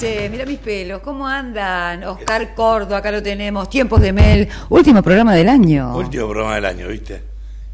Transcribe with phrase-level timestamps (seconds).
[0.00, 0.30] Noches.
[0.30, 2.04] Mira mis pelos, ¿cómo andan?
[2.04, 3.68] Oscar Cordo, acá lo tenemos.
[3.68, 5.94] Tiempos de Mel, último programa del año.
[5.94, 7.22] Último programa del año, ¿viste?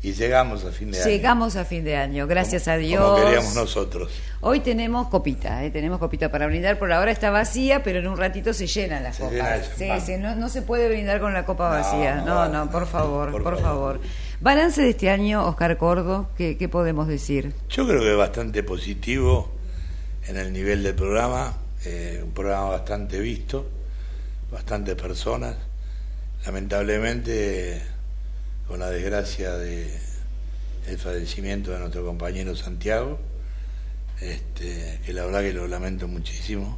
[0.02, 1.06] Y llegamos a fin de año.
[1.08, 3.02] Llegamos a fin de año, gracias como, a Dios.
[3.04, 4.10] Como queríamos nosotros.
[4.40, 5.70] Hoy tenemos copita, ¿eh?
[5.70, 6.78] tenemos copita para brindar.
[6.78, 9.78] Por ahora está vacía, pero en un ratito se llenan las Se copas.
[9.78, 12.16] llena sí, sí, no, no se puede brindar con la copa No, vacía.
[12.16, 13.98] no, No, no, por favor, por, por favor.
[13.98, 14.00] favor.
[14.40, 17.52] Balance de este año, Oscar Cordo, ¿qué, qué podemos decir?
[17.70, 19.48] Yo creo que es bastante positivo
[20.28, 21.54] en el nivel del programa,
[21.86, 23.64] eh, un programa bastante visto,
[24.50, 25.56] bastantes personas.
[26.44, 27.80] Lamentablemente,
[28.66, 29.88] con la desgracia de
[30.88, 33.18] el fallecimiento de nuestro compañero Santiago,
[34.20, 36.76] este, que la verdad que lo lamento muchísimo.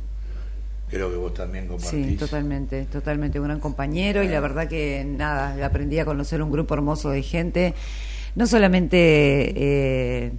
[0.90, 2.06] Creo que vos también compartís.
[2.06, 3.38] Sí, totalmente, totalmente.
[3.38, 7.22] Un gran compañero y la verdad que nada, aprendí a conocer un grupo hermoso de
[7.22, 7.74] gente.
[8.38, 8.96] No solamente
[9.56, 10.32] eh,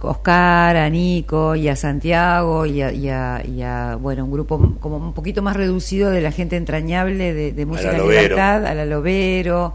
[0.00, 4.76] Oscar, a Nico y a Santiago y a, y a- y a, bueno, un grupo
[4.80, 8.22] como un poquito más reducido de la gente entrañable de, de Música Lovero.
[8.22, 9.74] Libertad, a la Lovero.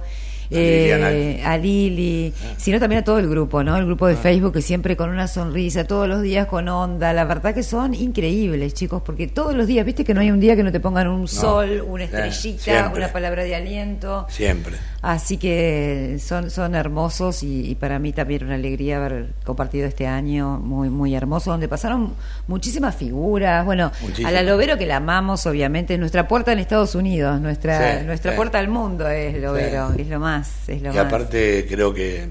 [0.51, 0.95] A eh,
[1.35, 1.51] Liliana.
[1.53, 3.77] a Lili, sino también a todo el grupo, ¿no?
[3.77, 7.23] El grupo de Facebook que siempre con una sonrisa, todos los días con onda, la
[7.25, 10.55] verdad que son increíbles, chicos, porque todos los días, viste que no hay un día
[10.55, 14.25] que no te pongan un sol, una eh, estrellita, una palabra de aliento.
[14.27, 14.77] Siempre.
[15.01, 20.07] Así que son, son hermosos y, y para mí también una alegría haber compartido este
[20.07, 22.15] año muy, muy hermoso, donde pasaron
[22.47, 23.63] muchísimas figuras.
[23.65, 23.93] Bueno,
[24.25, 28.05] a la Lovero que la amamos, obviamente, es nuestra puerta en Estados Unidos, nuestra, Sí,
[28.05, 28.35] nuestra sí.
[28.35, 30.01] puerta al mundo es Lovero, Sí.
[30.01, 31.05] es lo más, es lo Y más.
[31.05, 32.27] aparte creo que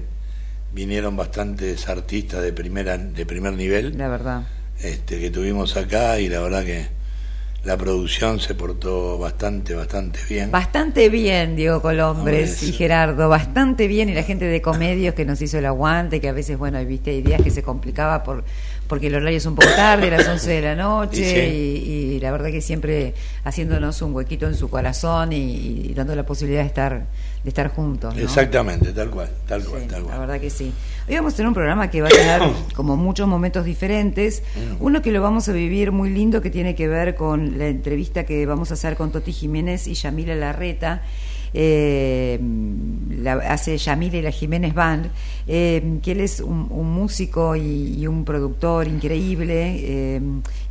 [0.71, 4.43] vinieron bastantes artistas de primera de primer nivel La verdad.
[4.83, 6.85] este, que tuvimos acá y la verdad que
[7.63, 10.49] la producción se portó bastante, bastante bien.
[10.49, 14.09] Bastante bien, Diego Colombres y Gerardo, bastante bien.
[14.09, 17.11] Y la gente de Comedios que nos hizo el aguante, que a veces, bueno, viste,
[17.11, 18.45] hay días que se complicaba por
[18.89, 21.89] porque el horario es un poco tarde, las 11 de la noche, Y sí.
[21.89, 23.13] y, y la verdad que siempre
[23.45, 25.37] haciéndonos un huequito en su corazón y,
[25.89, 27.05] y dando la posibilidad de estar
[27.43, 28.13] de estar juntos.
[28.13, 28.21] ¿no?
[28.21, 30.19] Exactamente, tal cual, tal cual, Sí, tal la cual.
[30.19, 30.73] verdad que sí.
[31.07, 32.41] Hoy vamos a tener un programa que va a tener
[32.75, 34.43] como muchos momentos diferentes.
[34.55, 34.83] Mm.
[34.83, 38.25] Uno que lo vamos a vivir muy lindo que tiene que ver con la entrevista
[38.25, 41.01] que vamos a hacer con Toti Jiménez y Yamila Larreta.
[41.53, 42.39] Eh,
[43.21, 45.07] la, hace Yamila y la Jiménez Band,
[45.47, 50.21] eh, que él es un, un músico y, y un productor increíble, eh,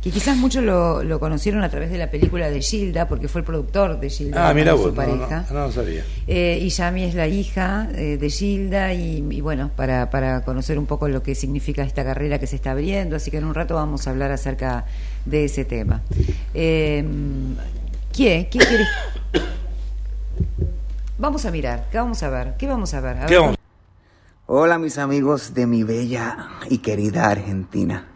[0.01, 3.41] que quizás muchos lo, lo conocieron a través de la película de Gilda, porque fue
[3.41, 5.45] el productor de Gilda, Ah, mira con vos, su no, no, pareja.
[5.53, 6.03] no, no sabía.
[6.27, 11.07] Y Yami es la hija de Gilda y, y bueno, para, para conocer un poco
[11.09, 14.07] lo que significa esta carrera que se está abriendo, así que en un rato vamos
[14.07, 14.85] a hablar acerca
[15.25, 16.01] de ese tema.
[16.53, 17.03] Eh,
[18.13, 18.45] ¿Quién?
[18.45, 18.85] ¿Quién quiere?
[21.19, 22.55] Vamos a mirar, ¿qué vamos a ver?
[22.57, 23.17] ¿Qué vamos a ver?
[23.17, 23.57] A ¿Qué ver, vamos?
[24.45, 28.07] Hola mis amigos de mi bella y querida Argentina.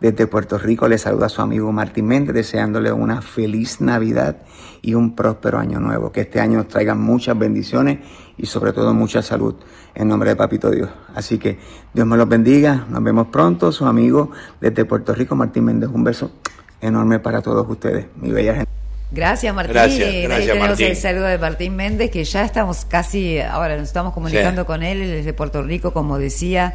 [0.00, 4.38] Desde Puerto Rico les saluda su amigo Martín Méndez deseándole una feliz Navidad
[4.80, 6.10] y un próspero año nuevo.
[6.10, 7.98] Que este año nos traiga muchas bendiciones
[8.38, 9.54] y sobre todo mucha salud
[9.94, 10.88] en nombre de Papito Dios.
[11.14, 11.58] Así que
[11.92, 12.86] Dios me los bendiga.
[12.88, 13.72] Nos vemos pronto.
[13.72, 15.90] Su amigo desde Puerto Rico Martín Méndez.
[15.92, 16.30] Un beso
[16.80, 18.06] enorme para todos ustedes.
[18.16, 18.87] Mi bella Argentina.
[19.10, 19.72] Gracias Martín.
[19.74, 20.86] Gracias, Ahí gracias, tenemos Martín.
[20.88, 24.66] el saludo de Martín Méndez, que ya estamos casi, ahora nos estamos comunicando Sí.
[24.66, 26.74] con él, él es de Puerto Rico, como decía,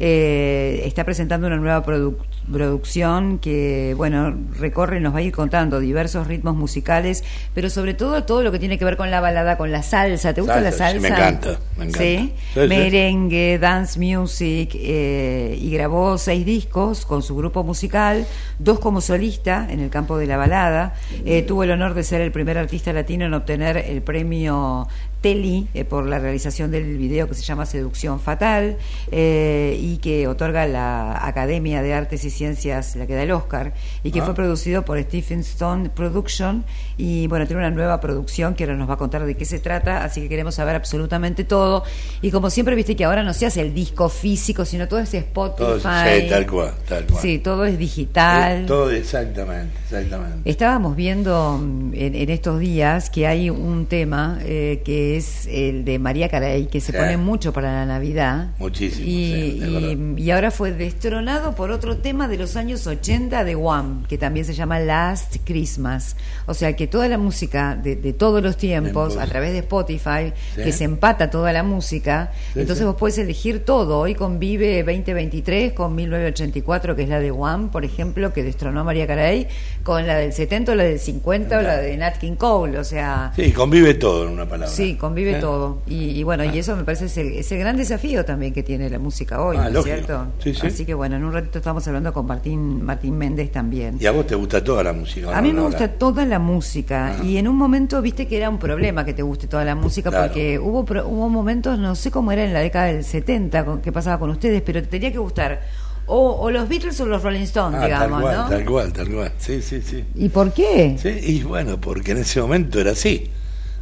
[0.00, 2.16] eh, está presentando una nueva produ-
[2.50, 7.22] producción que, bueno, recorre y nos va a ir contando diversos ritmos musicales,
[7.54, 10.34] pero sobre todo todo lo que tiene que ver con la balada, con la salsa.
[10.34, 11.98] ¿Te gusta la Salsa, sí, me encanta, me encanta.
[11.98, 12.66] Sí, Sí, sí.
[12.66, 18.26] merengue, dance music, eh, y grabó seis discos con su grupo musical,
[18.58, 20.94] dos como solista en el campo de la balada.
[21.24, 24.88] Eh, tuvo el honor de ser el primer artista latino en obtener el premio
[25.20, 28.76] Teli eh, por la realización del video que se llama Seducción Fatal
[29.10, 33.74] eh, y que otorga la Academia de Artes y Ciencias, la que da el Oscar,
[34.02, 34.24] y que Ah.
[34.24, 36.64] fue producido por Stephen Stone Production.
[36.96, 39.58] Y bueno, tiene una nueva producción que ahora nos va a contar de qué se
[39.58, 41.84] trata, así que queremos saber absolutamente todo.
[42.22, 45.12] Y como siempre, viste que ahora no se hace el disco físico, sino todo es
[45.14, 45.56] Spotify.
[45.58, 47.22] Todo, sí, tal cual, tal cual.
[47.22, 48.62] Sí, todo es digital.
[48.62, 50.50] Eh, todo exactamente, exactamente.
[50.50, 55.84] Estábamos viendo mm, en, en estos días que hay un tema eh, que es el
[55.84, 58.48] de María Carey, que se pone mucho para la Navidad.
[58.58, 59.88] Muchísimo, Y, sí, es verdad.
[60.16, 64.18] y- y ahora fue destronado por otro tema de los años 80 de Wham, que
[64.18, 66.16] también se llama Last Christmas.
[66.46, 70.32] O sea que toda la música de, de todos los tiempos, a través de Spotify,
[70.54, 70.62] Sí.
[70.64, 73.98] que se empata toda la música, Sí, entonces vos podés elegir todo.
[73.98, 78.84] Hoy convive 2023 con 1984, que es la de Wham, por ejemplo, que destronó a
[78.84, 79.46] María Carey,
[79.82, 82.78] con la del 70 o la del 50 o la de Nat King Cole.
[82.78, 84.68] O sea, Sí, convive todo en una palabra.
[84.74, 85.40] Sí, convive ¿Eh?
[85.40, 85.78] todo.
[85.88, 88.98] Y, y bueno, y eso me parece ese, ese gran desafío también que tiene la
[89.00, 89.94] música hoy, Ah, ¿no es lógico.
[89.96, 90.26] cierto?
[90.42, 90.66] Sí, sí.
[90.66, 93.96] Así que bueno, en un ratito estamos hablando con Martín Martín Méndez también.
[93.98, 95.36] ¿Y a vos te gusta toda la música?
[95.36, 97.24] A mí me gusta toda la música Ah.
[97.24, 100.10] y en un momento viste que era un problema que te guste toda la música
[100.10, 100.26] Claro.
[100.26, 103.90] porque hubo hubo momentos, no sé cómo era en la década del 70 con, que
[103.92, 105.60] pasaba con ustedes, pero te tenía que gustar
[106.06, 108.48] o, o los Beatles o los Rolling Stones, Ah, tal digamos, cual, ¿no?
[108.48, 109.32] tal cual, tal cual.
[109.38, 110.04] Sí, sí, sí.
[110.16, 110.96] ¿Y por qué?
[111.00, 113.30] Sí, y bueno, porque en ese momento era así.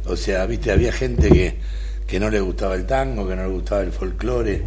[0.05, 1.55] O sea, viste, había gente que,
[2.07, 4.63] que no le gustaba el tango, que no le gustaba el folclore,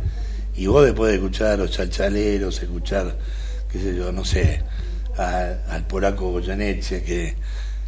[0.56, 3.16] y vos después de escuchar a los chalchaleros, escuchar,
[3.70, 4.62] qué sé yo, no sé,
[5.16, 7.34] a- al polaco Goyeneche, que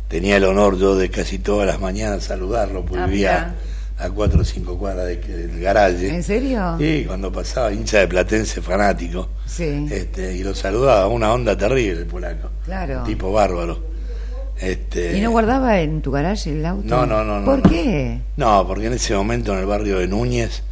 [0.09, 3.55] tenía el honor yo de casi todas las mañanas saludarlo, porque Ah, vivía
[3.99, 6.09] a cuatro o cinco cuadras de- del garaje.
[6.09, 6.77] ¿En serio?
[6.79, 9.29] Sí, cuando pasaba, hincha de platense fanático.
[9.47, 9.87] Sí.
[9.91, 12.51] Este, y lo saludaba, una onda terrible el polaco.
[12.65, 12.99] Claro.
[13.01, 13.94] Un tipo bárbaro.
[14.65, 16.87] Este, ¿Y no guardaba en tu garaje el auto?
[16.89, 17.71] No, no, no, ¿Por no.
[17.71, 18.19] qué?
[18.37, 20.63] No, porque en ese momento en el barrio de Núñez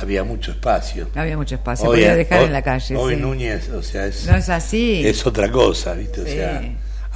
[0.00, 1.08] había mucho espacio.
[1.14, 2.96] Había mucho espacio, Hoy podía dejar hoy- en la calle.
[2.96, 3.20] Hoy sí.
[3.20, 5.02] Núñez, o sea, es, No es así.
[5.06, 6.20] es otra cosa, ¿viste?
[6.20, 6.32] O Sí.
[6.32, 6.62] sea,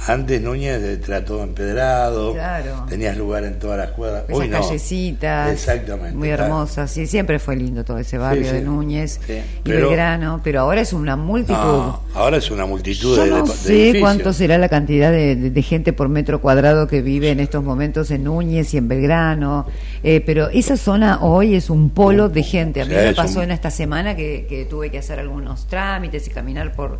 [0.07, 2.85] antes Núñez era todo empedrado, Claro.
[2.89, 4.25] tenías lugar en todas las cuadras.
[4.25, 4.61] Esas Hoy no.
[4.61, 5.51] callecitas.
[5.53, 6.15] Exactamente.
[6.17, 6.91] Muy hermosas.
[6.91, 8.55] Sí, siempre fue lindo todo ese barrio Sí, sí.
[8.55, 11.55] de Núñez Sí, y pero- Belgrano, pero ahora es una multitud.
[11.55, 15.61] No, ahora es una multitud Yo de, no de- sé cuánto será la cantidad de,
[15.63, 19.65] gente por metro cuadrado que vive en estos momentos en Núñez y en Belgrano,
[20.03, 22.81] eh, pero esa zona hoy es un polo de gente.
[22.81, 26.27] A mí me pasó un- en esta semana que, que tuve que hacer algunos trámites
[26.27, 26.99] y caminar por,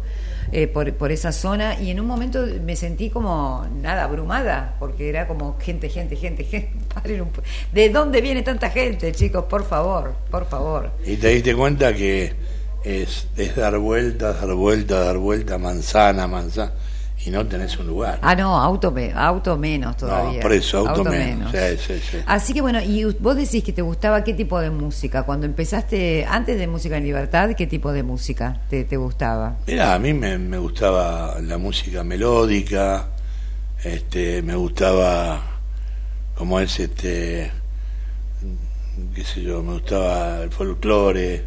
[0.58, 5.10] eh, por, por esa zona y en un momento me sentí como, nada, abrumada, porque
[5.10, 6.72] era como gente, gente, gente, gente.
[7.74, 9.44] ¿De dónde viene tanta gente, chicos?
[9.50, 10.92] Por favor, por favor.
[11.06, 12.32] Y te diste cuenta que
[12.86, 16.72] es, es dar vueltas, dar vueltas, dar vueltas, manzana, manzana,
[17.26, 18.20] y no tenés un lugar.
[18.22, 20.36] Ah, no, auto, me- auto menos todavía.
[20.36, 21.52] No, por eso, auto, menos.
[21.52, 22.18] Sí, sí, sí.
[22.28, 25.24] Así que bueno, y vos decís que te gustaba qué tipo de música.
[25.24, 29.56] Cuando empezaste, antes de Música en Libertad, ¿qué tipo de música te, te gustaba?
[29.66, 33.08] Mira, a mí me, me gustaba la música melódica,
[33.84, 35.42] este, me gustaba,
[36.36, 37.52] como es este,
[39.16, 41.44] qué sé yo, me gustaba el folclore.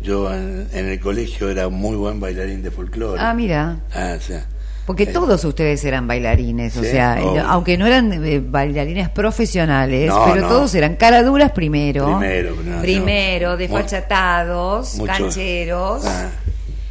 [0.00, 3.20] Yo en, en el colegio era muy buen bailarín de folclore.
[3.20, 3.80] Ah, mira.
[3.92, 4.46] Ah, o sea,
[4.88, 7.44] Porque todos ustedes eran bailarines, o sea, obvio.
[7.46, 10.48] aunque no eran eh, bailarines profesionales, No, pero no.
[10.48, 12.18] todos eran caraduras primero.
[12.18, 16.30] Primero, no, Primero, desfachatados, mucho- cancheros, Ah.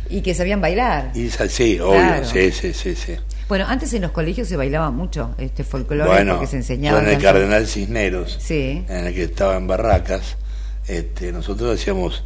[0.09, 1.11] y que sabían bailar.
[1.15, 2.25] Y sí, obvio, Claro.
[2.25, 3.15] sí, sí, sí, sí.
[3.49, 6.99] Bueno, antes en los colegios se bailaba mucho este folclore Bueno, porque se yo enseñaba.
[6.99, 8.85] en el Cardenal Cisneros, Sí.
[8.87, 10.37] en el que estaba en Barracas,
[10.87, 12.23] este, nosotros hacíamos,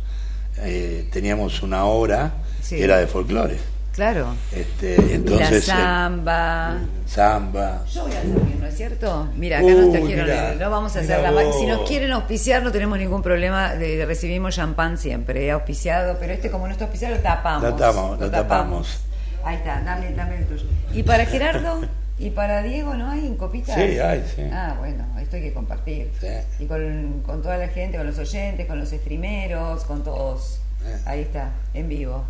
[0.63, 2.75] eh, teníamos una obra Sí.
[2.75, 3.57] que era de folclore.
[4.01, 4.33] Claro.
[4.51, 6.79] Este, la entonces, eh, samba.
[7.05, 7.85] samba.
[7.85, 9.29] Yo voy a servir, ¿no es cierto?
[9.35, 11.59] Mira, acá Uy, nos trajeron, mirá, el- no vamos a hacer la vos.
[11.59, 16.33] Si nos quieren auspiciar, no tenemos ningún problema, de, recibimos champán siempre, eh, auspiciado, pero
[16.33, 17.61] este como no está auspiciado, lo tapamos.
[17.61, 19.01] Lo tapamos, lo tapamos.
[19.43, 20.65] Ahí está, dame, dame el tuyo.
[20.91, 21.81] ¿Y para Gerardo?
[22.17, 23.75] ¿Y para Diego no hay en copitas?
[23.75, 24.41] Sí, hay, sí.
[24.51, 26.09] Ah, bueno, esto hay que compartir.
[26.19, 26.27] Sí.
[26.57, 30.59] Y con, con toda la gente, con los oyentes, con los streameros, con todos.
[30.87, 30.97] Eh.
[31.05, 32.25] Ahí está, en vivo.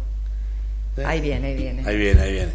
[0.96, 1.02] Sí.
[1.06, 1.84] Ahí viene, ahí viene.
[1.86, 2.52] Ahí viene, ahí viene.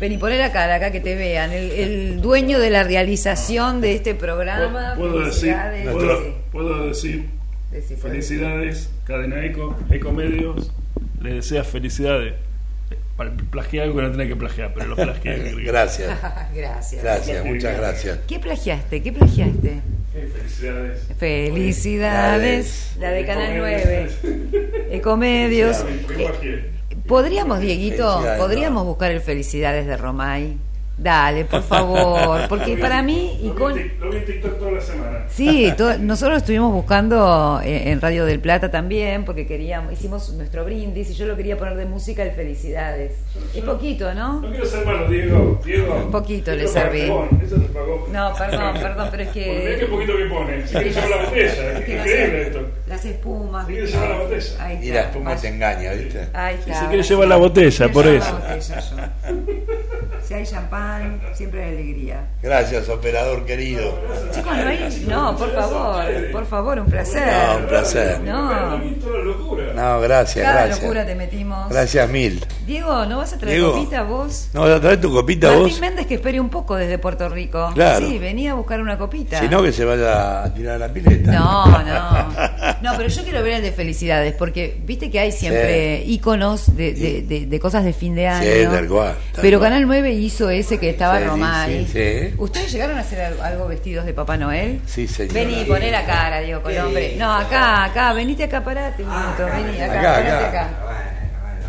[0.00, 1.50] Ven y poné la cara acá que te vean.
[1.52, 4.94] El, el dueño de la realización de este programa.
[4.96, 6.34] Puedo decir, Felicidades.
[6.52, 7.26] puedo, decir
[8.00, 10.70] felicidades, Cadena Eco, Ecomedios,
[11.20, 12.34] le desea felicidades.
[13.50, 15.52] Plagié algo que no tenía que plagiar, pero lo plagié.
[15.64, 16.16] Gracias,
[16.54, 17.02] Gracias.
[17.02, 18.18] gracias, muchas gracias.
[18.28, 19.02] ¿Qué plagiaste?
[19.02, 19.80] ¿Qué plagiaste?
[20.14, 21.00] Eh, Felicidades.
[21.18, 22.92] Felicidades.
[23.00, 24.08] La de Canal 9.
[24.92, 25.78] Ecomedios.
[25.78, 26.77] ¿Qué Eh, plagié?
[27.08, 30.58] ¿Podríamos, Dieguito, podríamos buscar el Felicidades de Romay?
[31.00, 32.48] Dale, por favor.
[32.48, 33.78] Porque para mí, y Lo vi con...
[33.78, 35.18] en Tik- Lo vi en TikTok toda la semana.
[35.28, 40.64] Sí, to- nosotros estuvimos buscando eh, en Radio del Plata también, porque queríamos, hicimos nuestro
[40.64, 43.12] brindis y yo lo quería poner de música el Felicidades.
[43.54, 44.40] Es poquito, ¿no?
[44.40, 45.60] No quiero ser malo, Diego.
[45.64, 45.94] Diego.
[46.06, 47.00] Un poquito le Esto es serví.
[47.44, 48.08] Eso te pagó.
[48.12, 49.86] No, perdón, perdón, pero es Porque mirá qué que...
[49.86, 50.66] poquito que pone.
[50.66, 51.44] Si quieres llevar la botella.
[51.46, 52.60] es Es que increíble esto.
[52.88, 53.66] Las espumas.
[53.68, 54.64] Si quieres llevar la botella.
[54.64, 55.00] Ahí Y la está.
[55.10, 56.28] espuma te engaña, ¿viste?
[56.32, 56.80] Ahí está.
[56.80, 58.32] Si quieres llevar la botella, Quiero por llevar eso.
[58.32, 59.97] la botella yo.
[60.26, 62.26] Si hay champán, siempre hay alegría.
[62.42, 63.98] Gracias, operador querido.
[64.34, 65.04] Chicos, no hay...
[65.08, 67.26] No, por favor, por favor, un placer.
[67.26, 68.20] No, un placer.
[68.20, 68.78] No,
[69.74, 70.00] No.
[70.00, 70.82] gracias, cada gracias.
[70.82, 71.68] locura te metimos.
[71.70, 72.44] Gracias mil.
[72.66, 73.72] Diego, ¿no vas a traer Diego.
[73.72, 74.48] copita vos?
[74.52, 75.80] ¿No vas a traer tu copita Martín vos?
[75.80, 77.70] Méndez que espere un poco desde Puerto Rico.
[77.74, 78.06] Claro.
[78.06, 79.38] Sí, venía a buscar una copita.
[79.40, 81.32] Si no, que se vaya a tirar a la pileta.
[81.32, 82.28] No, no.
[82.82, 86.92] No, pero yo quiero ver el de felicidades, porque viste que hay siempre íconos de,
[86.92, 88.42] de, de- de cosas de fin de año.
[88.50, 89.70] Sí, tal cual, tal pero cual.
[89.70, 91.86] Canal 9 hizo ese que estaba Sí, Romay.
[91.86, 92.34] sí, sí.
[92.38, 94.80] ¿Ustedes llegaron a hacer algo, vestidos de Papá Noel?
[94.86, 95.34] Sí, señora.
[95.34, 97.16] Vení, poné la cara, Diego Colombre.
[97.16, 100.48] No, acá, acá, venite acá, parate un minuto, vení, acá, Acá, parate acá.
[100.48, 100.97] acá.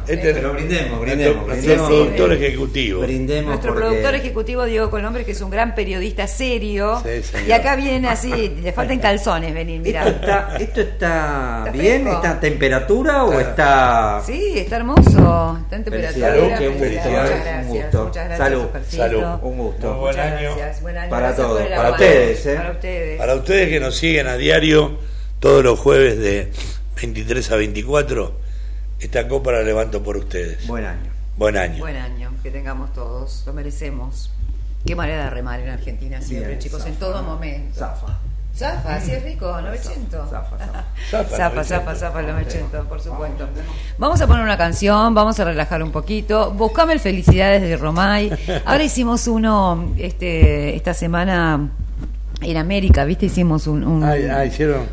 [0.10, 3.02] Este Pero brindemos, nuestro- brindemos, nuestro productor ejecutivo.
[3.02, 7.02] Brindemos Nuestro porque- productor ejecutivo Diego Colombres, que es un gran periodista serio.
[7.04, 10.08] Sí, y acá viene así, le faltan calzones venir, ¿Esto mira.
[10.10, 12.02] está, esto está Está bien?
[12.04, 12.18] fresco.
[12.18, 14.22] ¿Está a temperatura o Está- está...?
[14.26, 15.60] Sí, está hermoso.
[15.64, 16.28] Está en temperatura.
[16.32, 17.36] Felicidades, qué gusto, Felicidades, ¿eh?
[17.36, 17.66] Muchas gracias.
[17.66, 18.04] Un gusto.
[18.06, 18.66] Muchas gracias, Salud.
[18.90, 19.24] Salud.
[19.44, 19.94] Un gusto.
[19.96, 20.56] Buen año.
[20.82, 21.10] Buen año.
[21.10, 22.56] Para Gracias todos, para ustedes, ¿eh?
[22.56, 23.18] Para ustedes.
[23.20, 24.98] Para ustedes que nos siguen a diario
[25.40, 26.52] todos los jueves de
[27.02, 28.34] 23 a 24,
[29.00, 30.68] esta copa la levanto por ustedes.
[30.68, 31.12] Buen año.
[31.38, 31.80] Buen año.
[31.80, 33.44] Buen año, que tengamos todos.
[33.46, 34.32] Lo merecemos.
[34.86, 37.80] Qué manera de remar en Argentina siempre, Bien, chicos, en todo momento.
[37.80, 38.18] Zafa.
[38.56, 40.30] Zafa, así es rico, 900.
[40.30, 40.84] Zafa, zafa.
[41.10, 41.68] Zafa, Zafa, 900.
[41.68, 43.48] zafa, zafa, los 900, por supuesto.
[43.98, 46.52] Vamos a poner una canción, vamos a relajar un poquito.
[46.52, 48.32] Buscame el Felicidades de Romay.
[48.66, 51.70] Ahora hicimos uno este, esta semana
[52.42, 53.26] en América, ¿viste?
[53.28, 54.44] Hicimos un, un- Ah, ah,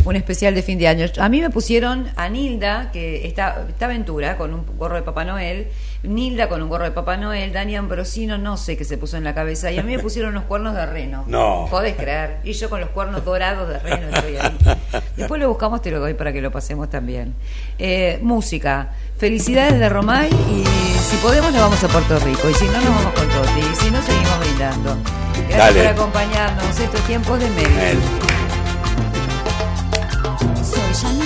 [0.05, 1.07] un especial de fin de año.
[1.19, 5.25] A mí me pusieron a Nilda, que está, está aventura, con un gorro de Papá
[5.25, 5.69] Noel,
[6.06, 9.25] Nilda con un gorro de Papá Noel, Dani Ambrosino, no sé qué se puso en
[9.25, 11.25] la cabeza, y a mí me pusieron unos cuernos de reno.
[11.26, 11.66] No.
[11.70, 12.38] Podés creer.
[12.44, 14.56] Y yo con los cuernos dorados de reno estoy ahí.
[15.16, 17.34] Después lo buscamos, te lo doy para que lo pasemos también.
[17.78, 18.92] Eh, música.
[19.18, 20.64] Felicidades de Romay y
[20.98, 23.76] si podemos nos vamos a Puerto Rico y si no nos vamos con Toti y
[23.76, 24.96] si no seguimos brindando.
[25.48, 25.80] Gracias Dale.
[25.80, 28.00] por acompañarnos estos tiempos de medio.
[30.92, 31.25] Soy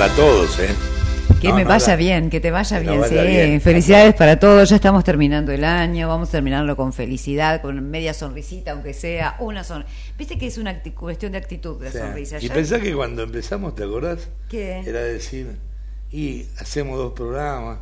[0.00, 0.68] para todos, ¿eh?
[1.42, 3.14] Que No, me no, vaya la- bien, que te vaya que bien, sí.
[3.14, 3.60] bien.
[3.60, 8.14] Felicidades para todos, ya estamos terminando el año, vamos a terminarlo con felicidad, con media
[8.14, 9.92] sonrisita, aunque sea una sonrisa.
[10.16, 12.38] Viste que es una cuestión de actitud la sonrisa.
[12.38, 14.30] y Ya- pensá que cuando empezamos, ¿te acordás?
[14.48, 14.80] ¿Qué?
[14.86, 15.58] Era decir,
[16.10, 17.80] y hacemos dos programas,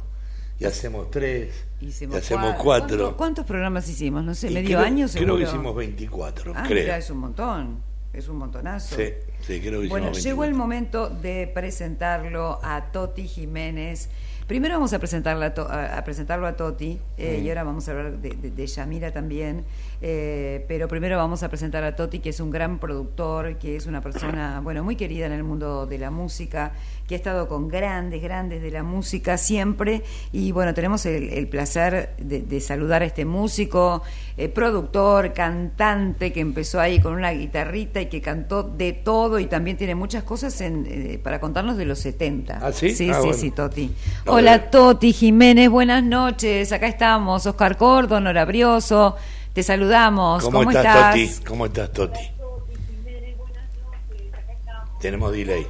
[0.58, 1.50] y hacemos tres,
[1.80, 2.96] Hicimos y hacemos cua- cuatro.
[2.98, 4.24] ¿Cuánto- ¿Cuántos programas hicimos?
[4.24, 5.36] No sé, Y medio creo- año seguro.
[5.36, 6.82] Creo que hicimos 24, Ah, creo.
[6.82, 8.96] mira, es un montón, es un montonazo.
[8.96, 10.20] Sí, sí, creo que Bueno, 24.
[10.22, 14.08] llegó el momento de presentarlo a Toti Jiménez.
[14.48, 17.44] Primero vamos a, presentarla a, To- a- a presentarlo a Toti eh, Mm.
[17.44, 19.64] y ahora vamos a hablar de, de- de Yamila también.
[20.00, 23.86] eh, pero primero vamos a presentar a Toti, que es un gran productor, que es
[23.86, 26.72] una persona, bueno, muy querida en el mundo de la música,
[27.06, 30.02] que ha estado con grandes, grandes de la música siempre.
[30.32, 34.02] Y bueno, tenemos el, el placer de, de saludar a este músico,
[34.36, 39.46] eh, productor, cantante, que empezó ahí con una guitarrita y que cantó de todo y
[39.46, 42.60] también tiene muchas cosas en, eh, para contarnos de los 70.
[42.62, 42.90] ¿Ah, sí?
[42.94, 43.34] Sí, Ah, sí, bueno.
[43.34, 43.90] sí, Toti.
[44.38, 44.70] Hola.
[44.70, 46.70] Toti Jiménez, buenas noches.
[46.70, 49.16] Acá estamos, Oscar Cordo, Nora Brioso.
[49.52, 50.44] Te saludamos.
[50.44, 51.10] ¿Cómo, ¿Cómo, estás, estás?
[51.10, 51.44] Toti?
[51.48, 52.20] ¿Cómo estás, Toti?
[55.00, 55.66] Tenemos delay.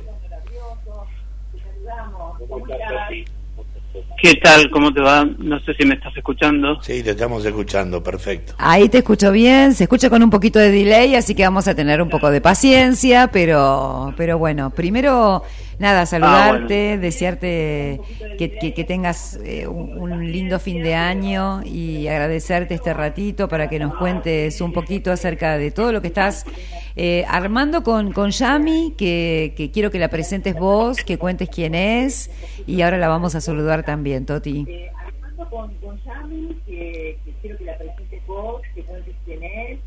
[4.21, 4.71] ¿Qué tal?
[4.71, 5.25] ¿Cómo te va?
[5.25, 6.83] No sé si me estás escuchando.
[6.83, 8.55] Sí, te estamos escuchando, perfecto.
[8.59, 11.75] Ahí te escucho bien, se escucha con un poquito de delay, así que vamos a
[11.75, 15.43] tener un poco de paciencia, pero, pero bueno, primero,
[15.79, 18.01] nada, saludarte, desearte
[18.39, 23.49] que, que- que tengas eh, un, un lindo fin de año y agradecerte este ratito
[23.49, 26.45] para que nos cuentes un poquito acerca de todo lo que estás
[26.97, 31.75] eh, armando con, con Yami, que, que quiero que la presentes vos, que cuentes quién
[31.75, 32.31] es,
[32.67, 34.65] y ahora la vamos a saludar también, Toti.
[34.69, 39.43] eh, armando con, con Yami, que, que quiero que la presentes vos, que cuentes quién
[39.45, 39.79] es,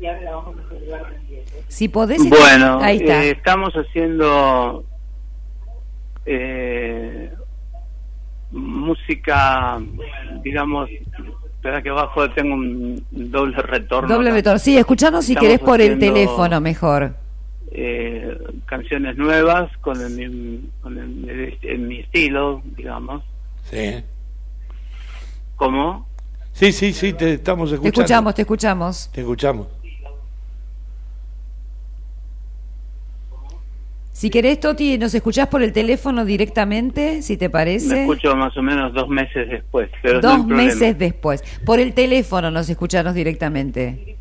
[0.00, 1.40] y ahora la vamos a saludar también.
[1.40, 1.62] ¿eh?
[1.68, 2.28] Si podés...
[2.28, 3.24] Bueno, ahí está.
[3.24, 4.84] eh, estamos haciendo
[6.26, 7.32] eh,
[8.50, 9.80] música,
[10.42, 14.14] digamos, espera que abajo tengo un doble retorno.
[14.14, 14.58] Doble retorno.
[14.58, 17.16] Sí, escuchanos si Estamos querés por el teléfono mejor.
[17.76, 23.22] Eh, canciones nuevas con, el, mi- con el- en mi estilo, digamos.
[23.64, 24.04] Sí,
[25.56, 26.06] ¿Cómo?
[26.52, 28.00] sí, sí, sí, te estamos Te escuchando.
[28.02, 29.10] escuchamos, te escuchamos.
[29.12, 29.66] Te escuchamos.
[34.24, 38.00] Si querés, Toti, nos escuchás por el teléfono directamente, si te Me parece.
[38.04, 39.90] escucho más o menos dos meses después.
[40.02, 40.62] Pero Dos problema.
[40.62, 41.42] meses después.
[41.66, 44.16] Por el teléfono nos escuchanos directamente.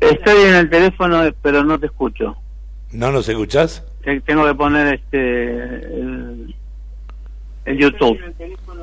[0.00, 2.36] Estoy en el teléfono, pero no te escucho.
[2.92, 3.84] ¿No nos escuchás?
[4.04, 6.54] Te- Tengo que poner este el,
[7.64, 8.18] el YouTube.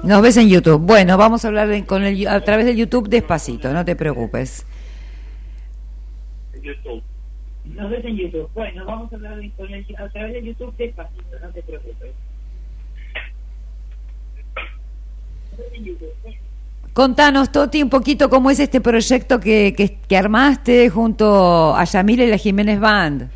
[0.04, 0.82] Nos ves en YouTube.
[0.82, 4.66] Bueno, vamos a hablar de- con el, a través del YouTube despacito, no te preocupes.
[7.66, 8.50] Nos ves en YouTube.
[8.54, 12.14] Bueno, vamos a hablar de- el- a través de YouTube despacito, no te preocupes.
[15.52, 16.10] Nos ves en YouTube.
[16.94, 22.24] Contanos, Toti, un poquito cómo es este proyecto que, que, que armaste junto a Yamila
[22.24, 23.30] y la Jiménez Band.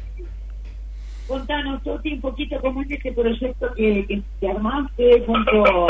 [1.27, 5.87] Contanos, Toti, un poquito cómo es este proyecto que, que, que armaste junto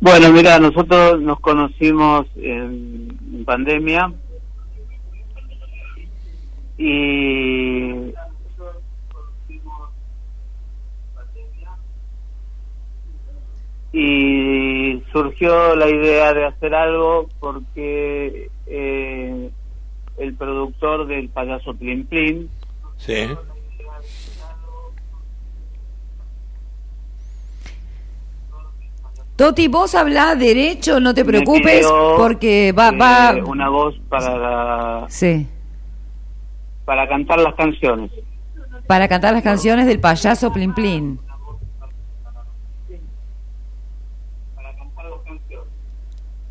[0.00, 4.12] Bueno, mira, nosotros nos conocimos en, en pandemia
[6.82, 8.14] y
[13.92, 19.50] y surgió la idea de hacer algo porque eh,
[20.16, 22.50] el productor del payaso Plin Plin
[22.96, 23.26] Sí.
[29.36, 33.34] Toti, vos hablás derecho, no te preocupes, pidió, porque va, eh, va.
[33.46, 35.46] una voz para la- Sí,
[36.84, 38.10] para cantar las canciones.
[38.86, 41.20] para cantar las canciones del payaso Plin Plin.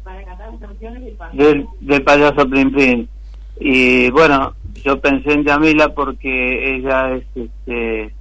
[0.03, 3.09] para cantar las canciones del del, del payaso Plin Plin.
[3.59, 8.13] Y bueno, yo pensé en Yamila porque ella es este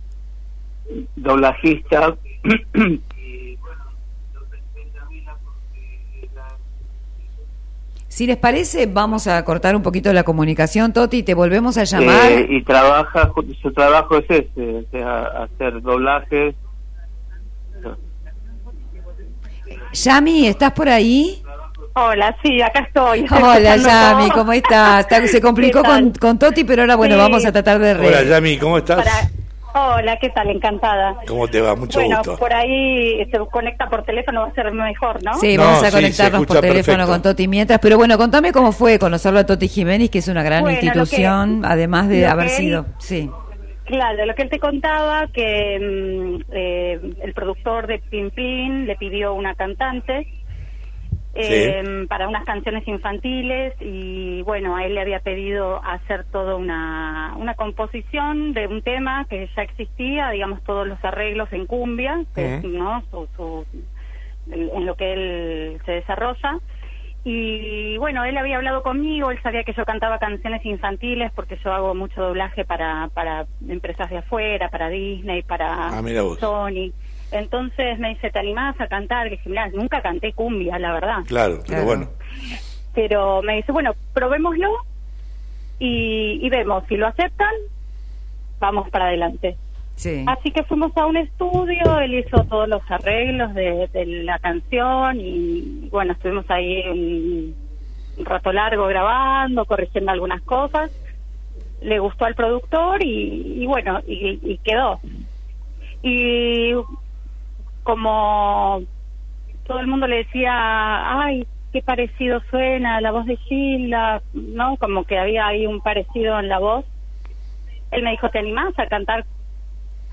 [1.16, 2.16] doblajista.
[2.75, 3.85] y bueno,
[4.35, 6.49] yo pensé en Yamila porque ella
[8.19, 11.85] Si les parece, vamos a cortar un poquito la comunicación, Toti, y te volvemos a
[11.85, 12.33] llamar.
[12.33, 13.31] Eh, y trabaja,
[13.63, 16.57] su trabajo es ese, hacer doblajes.
[19.93, 21.41] Yami, ¿estás por ahí?
[21.95, 23.25] Hola, sí, acá estoy.
[23.31, 24.31] Hola, Yami.
[24.31, 25.03] ¿cómo estás?
[25.03, 27.21] Está- Se complicó con, con Toti, pero ahora, bueno, Sí.
[27.21, 27.95] vamos a tratar de...
[27.95, 28.97] re- Hola, Yami, ¿cómo estás?
[28.97, 29.31] Para-
[29.75, 30.49] Hola, ¿qué tal?
[30.51, 31.17] Encantada.
[31.27, 31.77] ¿Cómo te va?
[31.77, 32.37] Mucho bueno, gusto.
[32.39, 35.35] por ahí se conecta por teléfono, va a ser mejor, ¿no?
[35.35, 37.07] Sí, No, vamos a sí, conectarnos por teléfono perfecto.
[37.13, 37.79] con Toti mientras.
[37.79, 40.87] Pero bueno, contame cómo fue conocerlo a Toti Jiménez, que es una gran Bueno, que-
[40.87, 42.87] institución, además de haber él- sido.
[42.99, 43.31] Sí,
[43.85, 48.97] Claro, lo que él te contaba, que mm, eh, el productor de Pin Pin le
[48.97, 50.27] pidió una cantante
[51.40, 57.35] eh, para unas canciones infantiles y bueno, a él le había pedido hacer toda una,
[57.37, 62.57] una composición de un tema que ya existía, digamos todos los arreglos en cumbia, que
[62.57, 63.03] es, ¿no?
[63.11, 63.66] Su- su-
[64.51, 66.59] en lo que él se desarrolla.
[67.24, 71.72] Y bueno, él había hablado conmigo, él sabía que yo cantaba canciones infantiles porque yo
[71.72, 76.40] hago mucho doblaje para, para empresas de afuera, para Disney, para Ah.
[76.40, 76.92] Sony.
[77.31, 79.27] Entonces me dice, ¿te animás a cantar?
[79.27, 81.19] Y dije, mirá, nunca canté cumbia, la verdad.
[81.27, 81.85] Claro, pero Claro.
[81.85, 82.09] bueno.
[82.95, 84.69] Pero me dice, bueno, probémoslo
[85.79, 86.85] y, y vemos.
[86.88, 87.53] Si lo aceptan,
[88.59, 89.57] vamos para adelante.
[89.97, 90.25] sí.
[90.27, 95.21] Así que fuimos a un estudio, él hizo todos los arreglos de, de la canción
[95.21, 97.55] y bueno, estuvimos ahí un,
[98.17, 100.91] un rato largo grabando, corrigiendo algunas cosas.
[101.83, 104.99] Le gustó al productor y, y bueno, y, y quedó.
[106.03, 106.73] Y
[107.88, 108.83] como
[109.66, 114.77] todo el mundo le decía, ay, qué parecido suena la voz de Gilda, ¿no?
[114.77, 116.85] Como que había ahí un parecido en la voz.
[117.90, 119.24] Él me dijo, ¿te animás a cantar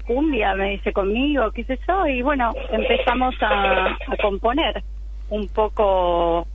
[0.08, 4.82] cumbia, me dice conmigo, qué sé yo, y bueno, empezamos a, componer
[5.30, 6.48] un poco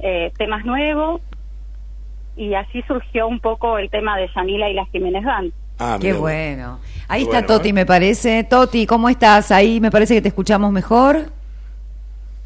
[0.00, 1.22] eh, temas nuevos
[2.36, 5.52] y así surgió un poco el tema de Yanila y las Jiménez Band.
[5.78, 6.78] Ah, Qué bueno.
[7.08, 7.72] Ahí Qué está bueno, Toti, ¿eh?
[7.72, 8.44] me parece.
[8.44, 9.50] Toti, ¿cómo estás?
[9.50, 11.30] Ahí me parece que te escuchamos mejor.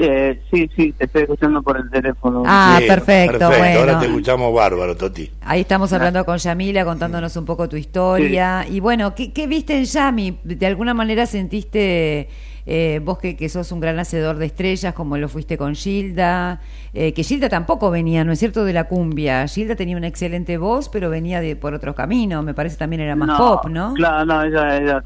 [0.00, 2.44] Eh, sí, sí, te estoy escuchando por el teléfono.
[2.46, 3.80] Ah, Sí, perfecto, bueno.
[3.80, 5.28] Ahora te escuchamos bárbaro, Toti.
[5.40, 8.64] Ahí estamos hablando con Yamila, contándonos un poco tu historia.
[8.70, 10.38] Y bueno, ¿qué, qué viste en Yami?
[10.44, 12.28] ¿De alguna manera sentiste,
[12.64, 16.60] eh, vos que, que sos un gran hacedor de estrellas, como lo fuiste con Gilda?
[16.94, 19.48] Eh, que Gilda tampoco venía, ¿no es cierto?, de la cumbia.
[19.48, 22.42] Gilda tenía una excelente voz, pero venía de por otro camino.
[22.44, 23.94] Me parece también era más pop, ¿no?
[23.94, 25.02] Claro, no, ella, ella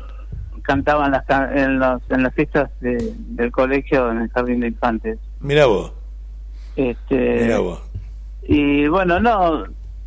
[0.63, 4.69] cantaba en las, en las, en las fiestas de- del colegio en el jardín de
[4.69, 5.19] infantes.
[5.41, 5.93] Mira vos,
[6.77, 7.83] Este, mira vos.
[8.43, 9.65] Y bueno, no,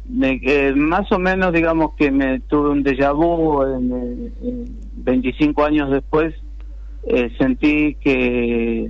[0.10, 5.64] me- eh, más o menos digamos que me tuve un déjà vu en, en 25
[5.64, 6.34] años después,
[7.08, 8.90] eh, sentí que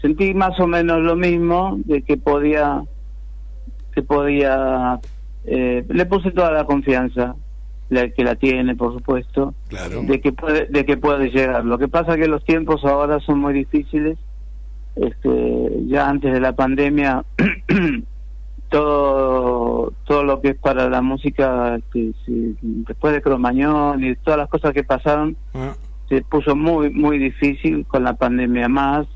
[0.00, 2.82] sentí más o menos lo mismo de que podía
[3.92, 5.00] que podía
[5.44, 7.34] eh, le puse toda la confianza
[7.90, 10.02] la que la tiene por supuesto Claro.
[10.02, 11.64] de que puede de que puede llegar.
[11.64, 14.16] Lo que pasa que los tiempos ahora son muy difíciles.
[14.96, 17.24] Este ya antes de la pandemia
[18.70, 22.12] todo todo lo que es para la música este,
[22.62, 25.74] después de Cromañón y todas las cosas que pasaron Ah,
[26.08, 29.06] se puso muy muy difícil con la pandemia más.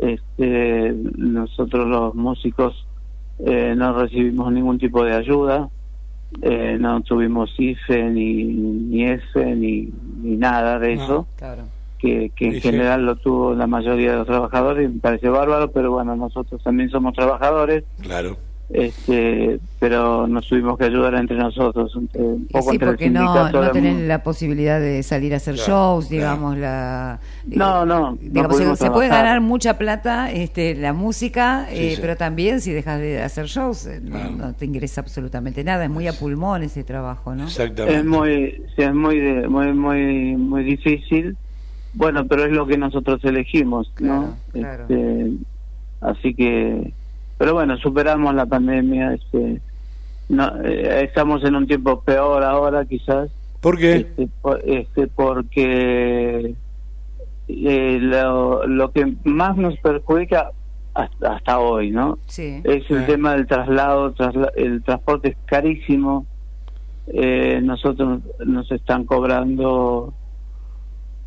[0.00, 2.86] Este nosotros los músicos
[3.40, 5.68] eh, no recibimos ningún tipo de ayuda
[6.42, 9.88] eh, no tuvimos IFE ni ni EFE ni,
[10.22, 11.02] ni nada de No.
[11.04, 11.64] eso Claro.
[11.98, 12.68] que, que en Sí, sí.
[12.68, 16.62] general lo tuvo la mayoría de los trabajadores y me parece bárbaro pero bueno nosotros
[16.62, 18.36] también somos trabajadores claro.
[18.70, 23.10] Este pero nos tuvimos que ayudar entre nosotros entre, un poco sí, entre el porque
[23.10, 26.22] no, sindicato no de- tenés la posibilidad de salir a hacer Claro, shows, claro.
[26.36, 27.20] digamos, la...
[27.46, 32.00] No, no, no digamos, se, puede ganar mucha plata este, la música, Sí, eh, sí.
[32.02, 35.90] pero también si dejas de hacer shows eh, no, no te ingresa absolutamente nada, es
[35.90, 37.44] muy a pulmón ese trabajo, ¿no?
[37.44, 37.98] Exactamente.
[37.98, 41.36] es muy sí, es muy de- muy muy muy difícil
[41.92, 44.82] bueno pero es lo que nosotros elegimos no Claro, claro.
[44.84, 45.32] Este,
[46.00, 46.94] así que
[47.38, 49.62] pero bueno superamos la pandemia este
[50.28, 53.96] no eh, estamos en un tiempo peor ahora quizás ¿Por qué?
[53.96, 56.54] este, por- este, porque
[57.48, 60.50] eh, lo, lo que más nos perjudica
[60.94, 63.06] hasta, hasta hoy no Sí, es el Sí.
[63.06, 66.26] tema del traslado, trasla- el transporte es carísimo.
[67.08, 70.12] Eh, nosotros nos están cobrando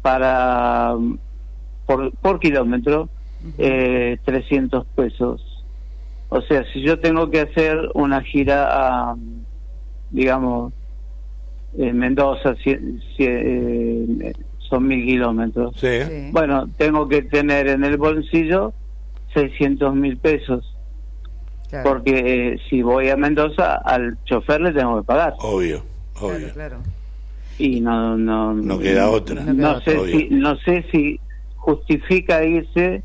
[0.02, 0.95] para
[1.86, 3.10] por, por kilómetro
[3.58, 5.51] eh, 300 pesos.
[6.34, 8.67] O sea, si yo tengo que hacer una gira
[9.12, 9.15] a,
[10.10, 10.74] digamos,
[11.78, 14.34] en Mendoza, cien- cien- eh,
[14.70, 15.76] son mil kilómetros.
[15.78, 15.88] Sí.
[16.08, 16.30] sí.
[16.32, 18.74] Bueno, tengo que tener en el bolsillo
[19.34, 20.78] 600 mil pesos
[21.70, 26.36] claro, porque eh, si voy a Mendoza al chofer le tengo que pagar Obvio, claro,
[26.36, 26.54] obvio.
[26.54, 26.78] claro.
[27.58, 29.44] y no no No queda otra.
[29.44, 30.12] no, No queda sé otra.
[30.12, 31.20] si no sé si
[31.56, 33.04] justifica irse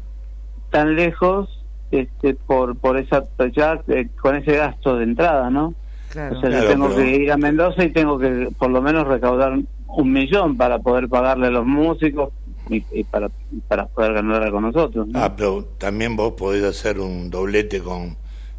[0.70, 1.48] tan lejos
[1.90, 5.75] este por por esa ya eh, con ese gasto de entrada no
[6.11, 6.37] claro.
[6.37, 8.83] o sea yo Claro, tengo pero- que ir a Mendoza y tengo que por lo
[8.83, 12.31] menos recaudar un millón para poder pagarle a los músicos
[12.68, 15.07] y, y para, y para poder ganar con nosotros.
[15.07, 15.18] ¿no?
[15.22, 18.16] Ah, pero también vos podés hacer un doblete con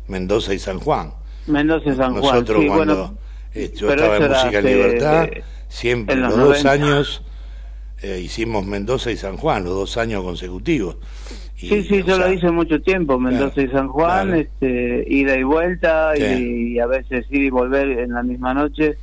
[0.07, 1.11] Mendoza y San Juan.
[1.45, 2.23] Mendoza y San Juan.
[2.23, 3.17] Nosotros sí, cuando bueno,
[3.53, 6.71] eh, yo estaba en Música en Libertad, de- siempre en los, los dos 90.
[6.71, 7.23] años
[8.01, 10.97] eh, hicimos Mendoza y San Juan, los dos años consecutivos.
[11.57, 14.41] Y, Sí, sí, yo sea, lo hice mucho tiempo, Mendoza claro, y San Juan, claro.
[14.41, 16.73] este, ida y vuelta Sí.
[16.75, 18.97] y, a veces ir y volver en la misma noche,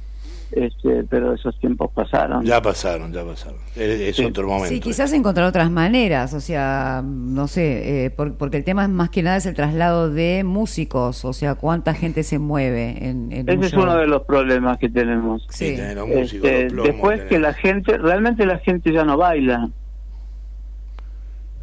[0.57, 2.45] este, pero esos tiempos pasaron.
[2.45, 3.59] Ya pasaron, ya pasaron.
[3.77, 4.25] Es, es Sí.
[4.25, 4.69] otro momento.
[4.69, 8.89] Sí, quizás encontrar otras maneras, o sea, no sé, eh, por- porque el tema es
[8.91, 13.33] más que nada es el traslado de músicos, o sea, cuánta gente se mueve en,
[13.33, 13.83] en un Ese es show.
[13.83, 15.47] uno de los problemas que tenemos.
[15.51, 15.83] Sí, Sí.
[15.95, 19.17] los músicos, Este, los plomos, después tenés- que la gente, realmente la gente ya no
[19.17, 19.69] baila.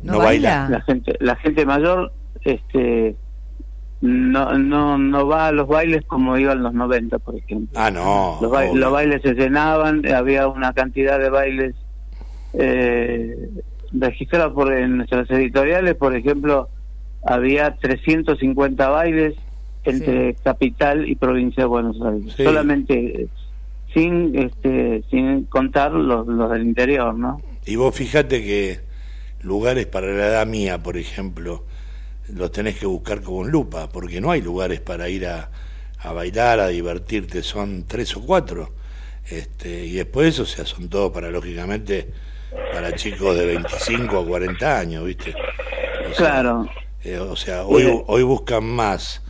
[0.03, 0.67] ¿No, no baila?
[0.69, 2.11] La gente, la gente mayor,
[2.43, 3.15] este,
[4.01, 7.79] no, no, no va a los bailes como iba en los 90, por ejemplo.
[7.79, 8.39] Ah, no.
[8.41, 8.75] Los, ba- obvio.
[8.75, 11.75] los bailes se llenaban, había una cantidad de bailes
[12.53, 13.35] eh,
[13.93, 16.69] registrados por en nuestras editoriales, por ejemplo,
[17.23, 19.35] había 350 bailes
[19.83, 22.43] entre capital y provincia de Buenos Aires, Sí.
[22.43, 23.27] solamente eh,
[23.93, 27.41] sin este sin contar los, los del interior, ¿no?
[27.65, 28.79] Y vos fíjate que
[29.41, 31.63] lugares para la edad mía, por ejemplo,
[32.35, 35.51] los tenés que buscar con lupa, porque no hay lugares para ir a,
[35.99, 38.73] a bailar, a divertirte, son tres o cuatro.
[39.29, 42.11] Este, y después, o sea, son todos para, lógicamente,
[42.71, 45.37] para chicos de 25 a 40 años, ¿viste?
[46.09, 46.69] O sea, Claro.
[47.03, 48.03] eh, o sea, hoy, Bien.
[48.07, 49.21] hoy buscan más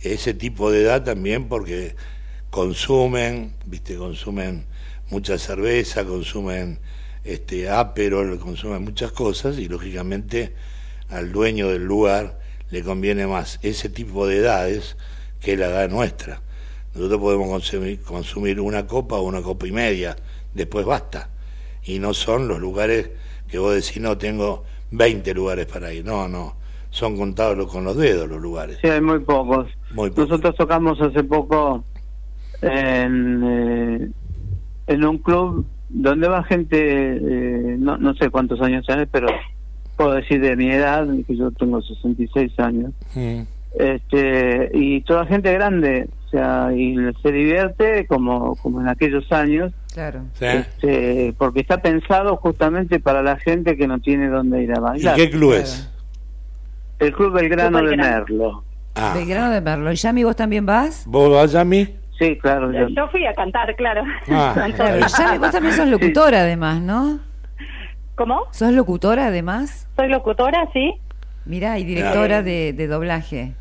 [0.00, 1.94] ese tipo de edad también porque
[2.50, 4.66] consumen, viste, consumen
[5.10, 6.78] mucha cerveza, consumen
[7.24, 10.54] este aperol, consumen muchas cosas y lógicamente
[11.12, 12.38] al dueño del lugar
[12.70, 14.96] le conviene más ese tipo de edades
[15.40, 16.40] que la edad nuestra.
[16.94, 20.16] Nosotros podemos consumir, consumir una copa o una copa y media,
[20.54, 21.28] después basta.
[21.84, 23.10] Y no son los lugares
[23.48, 26.04] que vos decís, no, tengo 20 lugares para ir.
[26.04, 26.56] No, no,
[26.90, 28.78] son contados con los dedos los lugares.
[28.80, 29.68] Sí, hay muy pocos.
[29.92, 30.28] Muy pocos.
[30.28, 31.84] Nosotros tocamos hace poco
[32.62, 34.10] en, eh,
[34.86, 39.28] en un club donde va gente, eh, no, no sé cuántos años tenés, pero
[39.96, 43.42] puedo decir de mi edad, que yo tengo 66 años, Mm.
[43.78, 49.72] este y toda gente grande, o sea, y se divierte como, como en aquellos años,
[49.92, 50.22] Claro.
[50.34, 50.46] ¿Sí?
[50.46, 54.80] este, porque está pensado justamente para la gente que no tiene dónde ir a ¿Y
[54.80, 55.16] bailar.
[55.16, 55.64] qué club Claro.
[55.64, 55.88] es?
[56.98, 57.96] El Club Belgrano Club de.
[57.96, 58.64] Merlo.
[58.94, 59.90] Ah, Belgrano de Merlo.
[59.92, 61.04] ¿Y Yami, vos también vas?
[61.06, 61.88] ¿vos vas a mí?
[62.18, 62.70] Sí, claro.
[62.72, 64.02] yo- Yo fui a cantar, claro.
[64.30, 64.54] Ah.
[64.68, 64.72] Y
[65.18, 67.18] Yami, vos también sos locutora además, ¿no?
[68.14, 68.42] ¿Cómo?
[68.50, 69.88] ¿Sos locutora además?
[69.96, 70.94] Soy locutora, sí.
[71.44, 73.52] Mirá, y directora de, de doblaje.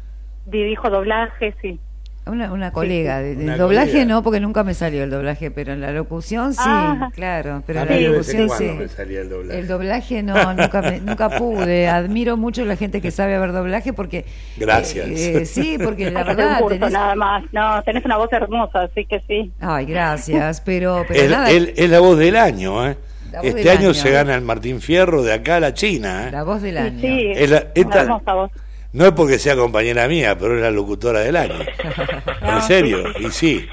[0.46, 1.80] Dirijo doblaje, sí.
[2.28, 3.20] Una, una colega.
[3.20, 4.06] De, de Una doblaje colega.
[4.06, 7.10] no, porque nunca me salió el doblaje, pero en la locución sí, Ah.
[7.16, 7.64] claro.
[7.66, 8.66] Pero en la locución sí.
[8.78, 9.60] me salía el doblaje.
[9.60, 11.88] El doblaje no, nunca, me- nunca pude.
[11.88, 14.26] Admiro mucho a la gente que sabe ver doblaje porque...
[14.58, 15.08] Gracias.
[15.08, 16.60] eh, eh, sí, porque la verdad...
[16.60, 17.44] curso tenés- nada más.
[17.52, 19.52] No, tenés una voz hermosa, así que sí.
[19.60, 22.98] Ay, gracias, pero, pero nada, es la voz del año, ¿eh?
[23.32, 23.94] La voz Este del año, año.
[23.94, 26.32] se gana el Martín Fierro de acá a la China, ¿eh?
[26.32, 27.00] la voz del año.
[27.00, 28.52] sí, Es la- una esta- hermosa voz.
[28.94, 31.60] No es porque sea compañera mía, pero es la locutora del año.
[32.42, 33.66] En serio, y sí.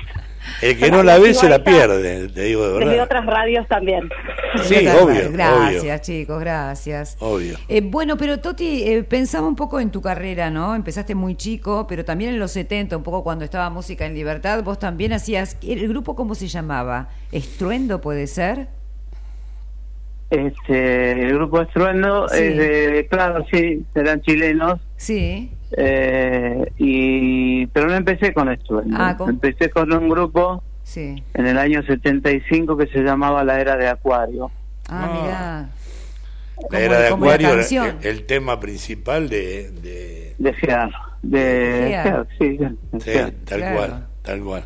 [0.62, 3.04] El que no la ve se la pierde, te digo de Desde verdad.
[3.04, 4.08] otras radios también.
[4.62, 5.98] Sí, Gracias, obvio, Gracias, obvio.
[5.98, 7.16] chicos, gracias.
[7.20, 7.58] Obvio.
[7.68, 10.74] Eh, bueno, pero Toti, eh, pensaba un poco en tu carrera, ¿no?
[10.74, 14.62] Empezaste muy chico, pero también en los 70, un poco cuando estaba Música en Libertad,
[14.62, 15.58] vos también hacías...
[15.62, 17.08] ¿El grupo cómo se llamaba?
[17.30, 18.68] ¿Estruendo puede ser?
[20.30, 22.42] Este, el grupo Estruendo Sí.
[22.42, 25.50] es de, claro, sí, serán chilenos, Sí.
[25.76, 28.96] eh, y pero no empecé con Estruendo.
[29.00, 29.30] Ah, ¿con?
[29.30, 31.22] Empecé con un grupo Sí.
[31.34, 34.50] en el año 75 que se llamaba La Era de Acuario.
[34.88, 35.20] Ah, Ah.
[35.22, 35.68] mirá.
[36.70, 39.70] La era de Acuario, el, el tema principal de...
[39.70, 40.90] de- De Gear.
[41.22, 42.02] De Gear.
[42.04, 42.58] Gear, sí,
[43.00, 43.10] sí,
[43.44, 43.76] tal Claro.
[43.76, 44.64] cual, tal cual.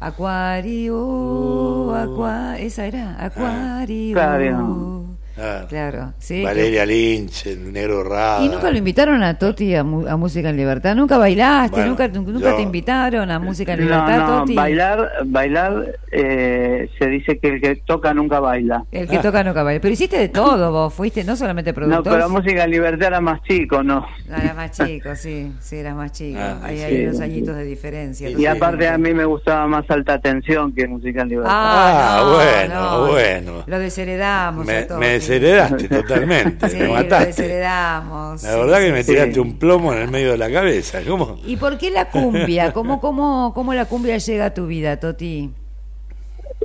[0.00, 4.12] Acuario, aqua, esa era, Acuario.
[4.14, 5.01] Claro.
[5.38, 6.42] Ah, Claro, sí.
[6.42, 8.44] Valeria Lynch, el negro Rada.
[8.44, 10.94] ¿Y nunca lo invitaron a Toti a, mu- a Música en Libertad?
[10.94, 11.70] ¿Nunca bailaste?
[11.76, 14.54] Bueno, ¿Nunca, nunca yo- te invitaron a Música en No, Libertad, no, Toti?
[14.54, 18.84] bailar, bailar eh, se dice que el que toca nunca baila.
[18.92, 19.80] El que toca nunca baila.
[19.80, 22.12] Pero hiciste de todo vos, fuiste no solamente No, productor.
[22.12, 24.06] pero música en libertad era más chico, ¿no?
[24.30, 26.38] Ah, Era más chico, sí, sí, era más chico.
[26.40, 26.84] Ah, hay, sí.
[26.84, 28.28] hay unos añitos de diferencia.
[28.28, 31.52] Y Y aparte a mí me gustaba más alta tensión que música en libertad.
[31.54, 33.06] Ah, Ah, no, bueno, no.
[33.12, 33.64] bueno.
[33.66, 34.66] Lo desheredamos.
[34.66, 37.26] Me, a me desheredaste totalmente, Sí, me lo mataste.
[37.26, 38.42] desheredamos.
[38.42, 39.12] La sí, verdad que me sí.
[39.12, 41.00] tiraste un plomo en el medio de la cabeza.
[41.08, 41.38] ¿Cómo?
[41.46, 42.72] ¿Y por qué la cumbia?
[42.74, 45.50] ¿Cómo, cómo, cómo la cumbia llega a tu vida, Toti?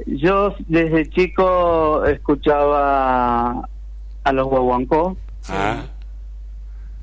[0.05, 3.67] yo desde chico escuchaba
[4.23, 5.17] a los guaguancó
[5.49, 5.83] Ah,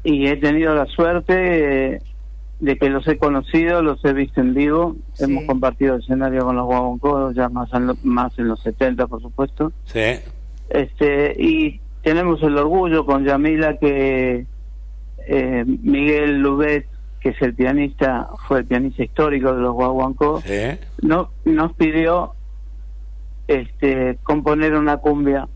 [0.03, 2.01] y he tenido la suerte
[2.61, 4.97] de que los he conocido, los he visto en vivo.
[5.15, 5.25] Sí.
[5.25, 9.21] Hemos compartido escenario con los guaguancó, ya más en, lo- más en los 70, por
[9.23, 9.73] supuesto.
[9.87, 10.01] sí.
[10.71, 14.47] Este, y tenemos el orgullo con Yamila que
[15.27, 16.87] eh, Miguel Lubet,
[17.21, 20.79] que es el pianista, fue el pianista histórico de los guaguancó, Sí.
[21.03, 22.33] no, nos pidió
[23.49, 25.49] este componer una cumbia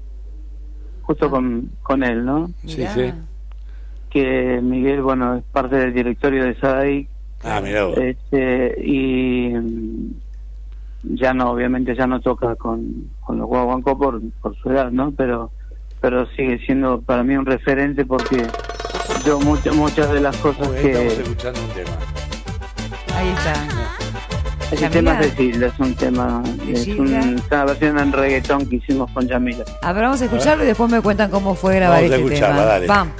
[1.03, 2.51] justo con, con él, ¿no?
[2.67, 3.13] Sí, sí.
[4.11, 7.09] Que Miguel, bueno, es parte del directorio de SADAIC
[7.45, 7.97] Ah, mira vos.
[7.99, 9.53] este, y
[11.15, 15.13] ya no, obviamente ya no toca con, con los guaguancó por, por su edad, ¿no?
[15.13, 15.51] Pero,
[16.01, 18.47] pero sigue siendo para mí un referente porque
[19.25, 21.23] yo muchas muchas de las cosas Pues estamos que...
[21.23, 21.97] escuchando un tema.
[23.17, 23.53] Ahí está.
[24.71, 24.91] Ese Yamila.
[24.91, 28.77] tema es de es un tema, ¿De es un- es una versión en reggaetón que
[28.77, 29.65] hicimos con Yamila.
[29.81, 32.27] A ver, vamos a escucharlo y después me cuentan cómo fue grabar Vamos a este
[32.27, 32.67] escucharla, tema.
[32.69, 32.87] dale.
[32.87, 33.13] Vamos.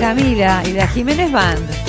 [0.00, 1.85] Yamila y la Jiménez Band.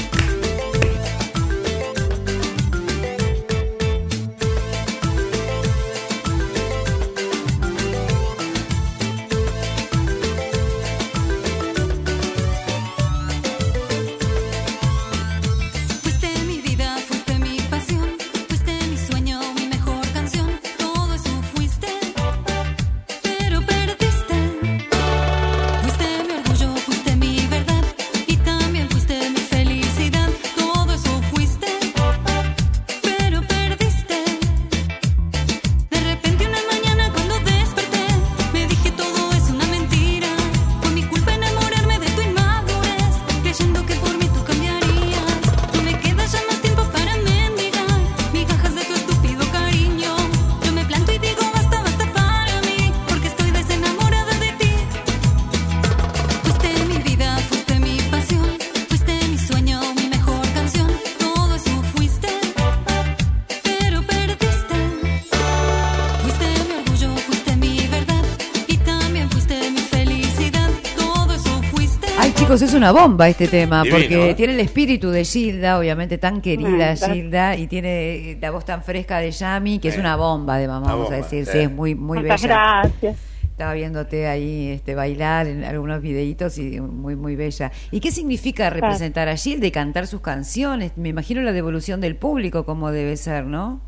[72.77, 74.35] Una bomba este tema, Divino, porque ¿eh?
[74.35, 76.95] tiene el espíritu de Gilda, obviamente tan querida Ah.
[76.95, 80.67] Gilda, y tiene eh, la voz tan fresca de Yami, que es una bomba, de,
[80.67, 81.51] vamos Una a bomba, decir, sí.
[81.53, 82.81] sí, es muy, muy Muchas bella.
[82.81, 83.17] gracias.
[83.43, 87.71] Estaba viéndote ahí este, bailar en algunos videitos y muy, muy bella.
[87.89, 90.95] ¿Y qué significa representar a Gilda y cantar sus canciones?
[90.95, 93.81] Me imagino la devolución del público como debe ser, ¿no?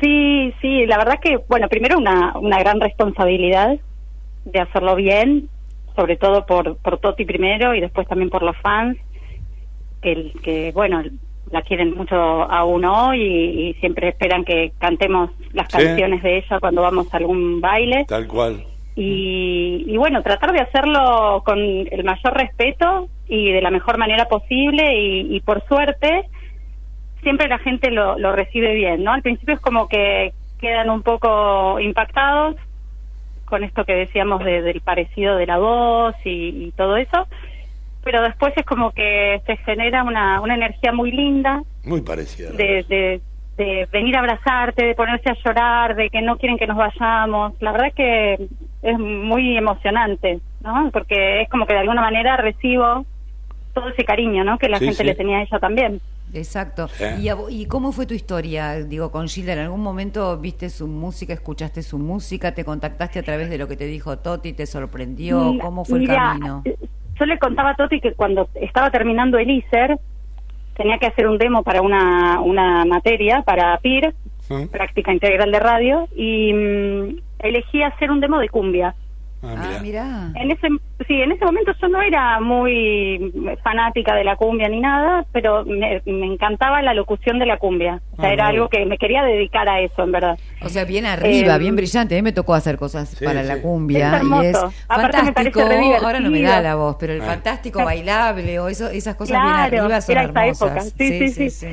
[0.00, 3.78] Sí, sí, la verdad que, bueno, primero una, una gran responsabilidad
[4.44, 5.48] de hacerlo bien,
[5.96, 8.96] sobre todo por, por Toti primero y después también por los fans,
[10.00, 11.02] que, bueno,
[11.50, 15.78] la quieren mucho a uno y, y siempre esperan que cantemos las Sí.
[15.78, 18.04] canciones de ella cuando vamos a algún baile.
[18.08, 18.64] Tal cual.
[18.96, 24.26] Y, y bueno, tratar de hacerlo con el mayor respeto y de la mejor manera
[24.26, 26.24] posible y, y por suerte
[27.22, 29.12] siempre la gente lo, lo recibe bien, ¿no?
[29.12, 32.56] Al principio es como que quedan un poco impactados
[33.50, 37.26] con esto que decíamos de- del parecido de la voz y, y todo eso,
[38.02, 42.50] pero después es como que se genera una, una energía muy linda Muy parecida.
[42.52, 43.20] de, de,
[43.58, 47.52] de venir a abrazarte, de ponerse a llorar, de que no quieren que nos vayamos.
[47.60, 48.48] La verdad que
[48.82, 50.88] es muy emocionante, ¿no?
[50.90, 53.04] Porque es como que de alguna manera recibo
[53.74, 54.56] todo ese cariño, ¿no?
[54.56, 55.04] Que la Sí, gente sí.
[55.04, 56.00] le tenía a ella también.
[56.34, 56.88] Exacto.
[56.88, 57.04] Sí.
[57.22, 59.52] ¿Y, ¿Y cómo fue tu historia, digo, con Gilda?
[59.54, 63.66] ¿En algún momento viste su música, escuchaste su música, te contactaste a través de lo
[63.68, 65.54] que te dijo Toti, te sorprendió?
[65.60, 66.62] ¿Cómo fue el camino?
[66.64, 66.76] eh,
[67.18, 69.98] Yo le contaba a Toti que cuando estaba terminando el ISER
[70.76, 74.14] tenía que hacer un demo para una, una materia, para PIR.
[74.72, 78.96] Práctica Integral de Radio, y mm, elegí hacer un demo de cumbia.
[79.42, 80.32] Ah, Ah, mira.
[80.34, 80.68] En ese,
[81.08, 83.32] sí, en ese momento yo no era muy
[83.64, 88.02] fanática de la cumbia ni nada, pero me, me encantaba la locución de la cumbia.
[88.12, 90.38] O sea, Ah, era algo que me quería dedicar a eso, en verdad.
[90.62, 92.14] O sea, bien arriba, Eh, bien brillante.
[92.14, 93.48] A mí me tocó hacer cosas Sí, para sí.
[93.48, 94.18] la cumbia.
[94.18, 94.22] Es.
[94.24, 94.56] Y es
[94.88, 95.60] Aparte me parece fantástico.
[95.60, 96.06] divertido.
[96.06, 97.24] Ahora no me da la voz, pero el Ah.
[97.24, 100.86] fantástico bailable o eso, esas cosas Claro, bien arriba son era esa hermosas.
[100.86, 100.96] época.
[100.98, 101.66] Sí, sí, sí.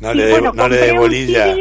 [0.00, 1.54] No le dé bueno, no le bolilla.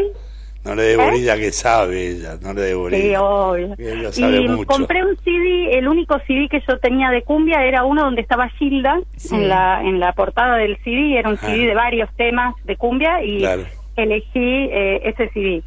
[0.69, 0.97] No le dé ¿Eh?
[0.97, 2.37] bolilla que sabe ella.
[2.41, 3.21] No le dé Sí, bolilla.
[3.23, 3.75] obvio.
[3.77, 4.65] Ella sabe Y mucho.
[4.67, 8.49] compré un CD, el único CD que yo tenía de cumbia era uno donde estaba
[8.49, 9.35] Gilda Sí.
[9.35, 11.37] en la en la portada del CD, era un.
[11.37, 13.63] CD de varios temas de cumbia y Claro.
[13.95, 14.29] elegí
[14.71, 15.63] eh, ese CD.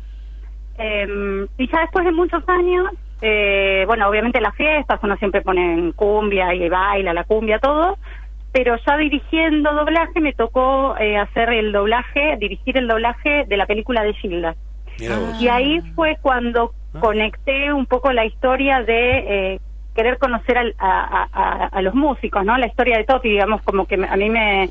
[0.79, 2.87] Eh, y ya después de muchos años,
[3.21, 7.99] eh, bueno, obviamente las fiestas, uno siempre pone cumbia y baila la cumbia, todo,
[8.53, 13.67] pero ya dirigiendo doblaje me tocó eh, hacer el doblaje, dirigir el doblaje de la
[13.67, 14.55] película de Gilda.
[15.39, 19.59] Y ahí fue cuando conecté un poco la historia de eh,
[19.95, 22.57] querer conocer al- a, a- los músicos, ¿no?
[22.59, 24.71] La historia de Toti, digamos, como que me- a mí me,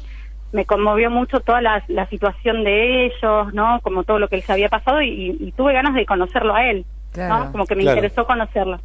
[0.51, 3.80] me conmovió mucho toda la, la situación de ellos, ¿no?
[3.82, 6.86] Como todo lo que les había pasado y, y tuve ganas de conocerlo a él,
[7.11, 7.45] Claro.
[7.45, 7.51] ¿no?
[7.51, 7.97] Como que me Claro.
[7.97, 8.80] interesó conocerlo.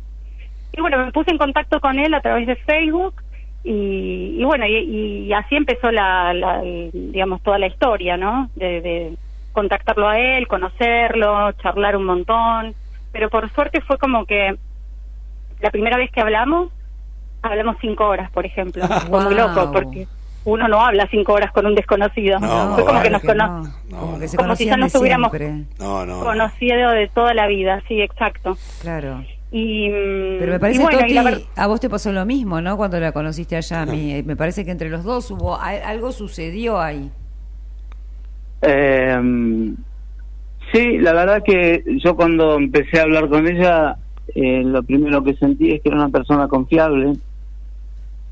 [0.73, 3.15] Y bueno, me puse en contacto con él a través de Facebook
[3.65, 4.77] y, y bueno, y,
[5.27, 8.51] y así empezó la, la- digamos, toda la historia, ¿no?
[8.55, 9.17] De, de
[9.61, 12.75] contactarlo a él, conocerlo, charlar un montón,
[13.11, 14.55] pero por suerte fue como que
[15.61, 16.71] la primera vez que hablamos,
[17.41, 18.87] hablamos cinco horas, por ejemplo.
[18.87, 19.49] Fue muy Wow.
[19.49, 20.07] loco, porque
[20.45, 22.39] uno no habla cinco horas con un desconocido.
[22.39, 23.63] No, fue como no, que nos que cono- no.
[23.89, 24.29] No, Como que no.
[24.29, 25.65] se Como si ya nos hubiéramos- siempre.
[25.79, 26.19] No, no.
[26.19, 26.25] no.
[26.25, 28.59] conocido de toda la vida, sí, exacto.
[28.83, 29.25] Claro.
[29.51, 32.77] Y, mm, Pero me parece, bueno, la a vos te pasó lo mismo, ¿no?
[32.77, 34.23] Cuando la conociste a Yami.
[34.27, 37.11] Me parece que entre los dos hubo algo sucedió ahí.
[38.63, 39.75] Eh,
[40.73, 43.97] sí, la verdad que yo cuando empecé a hablar con ella,
[44.35, 47.13] eh, lo primero que sentí es que era una persona confiable.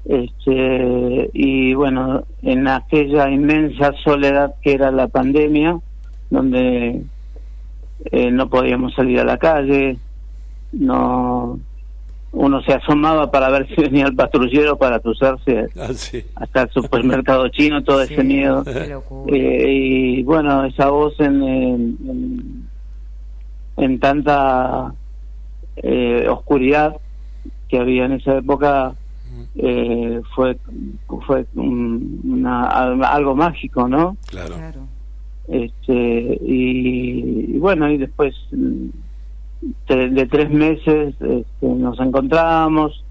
[0.05, 5.79] Este, y bueno, en aquella inmensa soledad que era la pandemia,
[6.31, 7.03] donde
[8.11, 9.97] eh, no podíamos salir a la calle,
[10.73, 11.59] no
[12.37, 16.23] uno se asomaba para ver si venía el patrullero para cruzarse Ah, sí.
[16.35, 18.65] hasta el supermercado chino, todo Sí, ese miedo.
[19.29, 22.69] Eh, y bueno, esa voz en, en, en-
[23.77, 24.93] en tanta
[25.77, 26.97] eh, oscuridad
[27.69, 28.95] que había en esa época
[29.57, 30.57] eh, fue
[31.27, 34.17] fue un- una- al- algo mágico, ¿no?
[34.27, 34.55] Claro.
[35.47, 38.35] Este y, y bueno y después
[39.89, 43.05] de, de tres meses este, nos encontramos.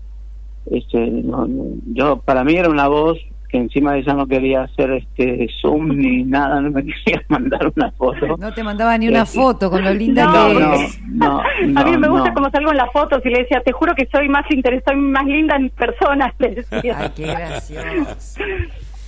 [0.71, 1.47] Este, no-
[1.93, 3.17] yo para mí era una voz
[3.49, 7.91] que encima ella no quería hacer este zoom ni nada, no me quería mandar una
[7.91, 8.35] foto.
[8.37, 11.01] No te mandaba ni una Eh, foto con lo linda No, que no, es.
[11.03, 12.33] no, a mí me gusta no.
[12.33, 15.01] como salgo en las fotos y le decía, te juro que soy más interesada, soy
[15.05, 16.33] más linda en persona.
[16.39, 16.97] Le decía.
[16.97, 18.39] Ay, qué gracioso.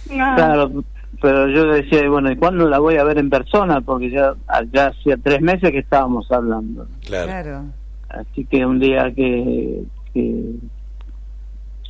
[0.08, 0.70] Claro,
[1.22, 3.82] pero yo decía, bueno, ¿y cuándo la voy a ver en persona?
[3.82, 4.34] Porque ya,
[4.72, 6.88] ya hacía tres meses que estábamos hablando.
[7.06, 7.26] Claro.
[7.28, 7.64] Claro.
[8.10, 10.56] Así que un día que, que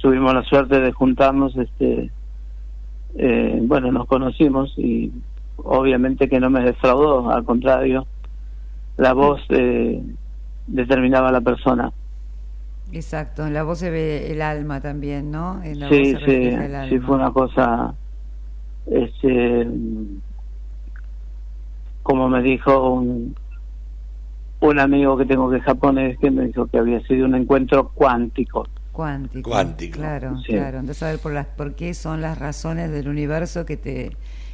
[0.01, 2.11] tuvimos la suerte de juntarnos, este,
[3.15, 5.11] eh, bueno, nos conocimos y
[5.57, 8.07] obviamente que no me defraudó, al contrario,
[8.97, 10.01] la voz eh,
[10.67, 11.91] determinaba a la persona.
[12.91, 13.45] Exacto.
[13.47, 15.61] En la voz se ve el alma también, ¿no?
[15.63, 16.89] En la Sí, voz se sí, refleja el alma.
[16.89, 17.93] sí, fue una cosa,
[18.87, 19.67] este,
[22.03, 23.35] como me dijo un,
[24.59, 27.89] un amigo que tengo que es japonés, que me dijo que había sido un encuentro
[27.89, 28.67] cuántico.
[28.91, 29.49] Cuántico.
[29.49, 29.99] Cuántico.
[29.99, 30.53] Claro, Sí.
[30.53, 30.79] claro.
[30.79, 34.11] Entonces, a ver por, las, por qué son las razones del universo que te...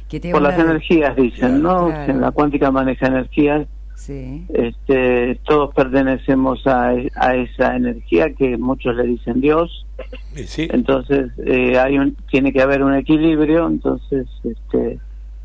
[0.08, 1.86] Que te Por las energías, dicen, ¿no?
[1.86, 2.06] Claro.
[2.06, 3.66] Que la cuántica maneja energías.
[4.02, 4.44] Sí.
[4.52, 9.86] Este, todos pertenecemos a, a esa energía que muchos le dicen Dios.
[10.34, 10.66] Sí.
[10.72, 13.68] Entonces, eh, hay un, tiene que haber un equilibrio.
[13.68, 14.98] Entonces, este,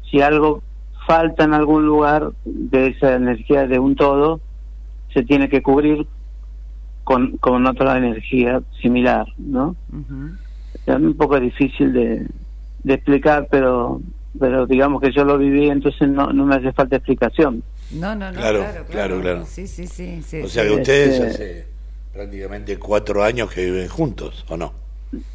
[0.10, 0.64] si algo
[1.06, 4.42] falta en algún lugar de esa energía de un todo,
[5.14, 6.08] se tiene que cubrir
[7.04, 9.76] con, con otra energía similar, ¿no?
[9.94, 10.32] Ujú.
[10.84, 12.26] Es un poco difícil de,
[12.84, 14.02] de explicar, pero
[14.40, 17.64] pero digamos que yo lo viví, entonces no, no me hace falta explicación.
[17.92, 18.40] No, no, no.
[18.40, 19.46] Claro, Claro, claro, claro.
[19.46, 20.22] Sí, sí, sí.
[20.22, 21.66] sí, O sea que ustedes Este- hace
[22.14, 24.74] prácticamente cuatro años que viven juntos, ¿o no?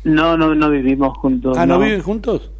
[0.04, 1.56] No, no, no vivimos juntos.
[1.56, 2.50] Ah, ¿no, viven juntos?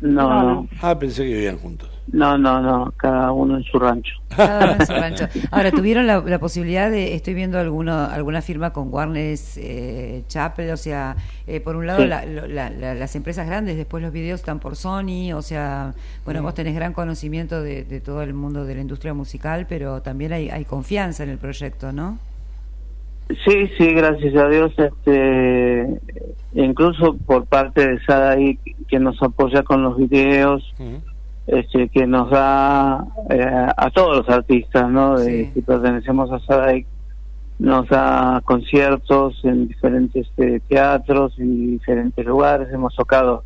[0.00, 0.68] No, No, no, no.
[0.80, 1.90] Ah, pensé que vivían juntos.
[2.10, 4.12] No, no, no, cada uno en su rancho.
[4.36, 5.28] Cada uno en su rancho.
[5.50, 10.70] Ahora, ¿tuvieron la, la posibilidad de, estoy viendo alguno, alguna firma con Warner eh, Chappell,
[10.70, 12.08] o sea, eh, por un lado Sí.
[12.08, 15.94] la- lo- la- la- las empresas grandes, después los videos están por Sony, o sea,
[16.24, 20.02] bueno, vos tenés gran conocimiento de, de todo el mundo de la industria musical, pero
[20.02, 22.18] también hay, hay confianza en el proyecto, ¿no?
[23.46, 25.86] Sí, sí, gracias a Dios, este,
[26.52, 30.74] incluso por parte de Sadai que nos apoya con los videos.
[31.46, 35.18] Este, que nos da eh, a todos los artistas, ¿no?
[35.18, 35.50] De, Sí.
[35.54, 36.86] que pertenecemos a Sadai,
[37.58, 42.68] nos da conciertos en diferentes eh, teatros y diferentes lugares.
[42.72, 43.44] Hemos tocado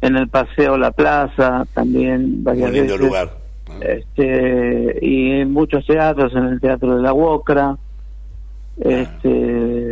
[0.00, 3.06] en el Paseo La Plaza también varias Un lindo veces.
[3.06, 3.28] lugar.
[3.68, 3.82] ¿no?
[3.82, 7.76] Este, y en muchos teatros, en el Teatro de la Uocra.
[8.82, 9.28] Este,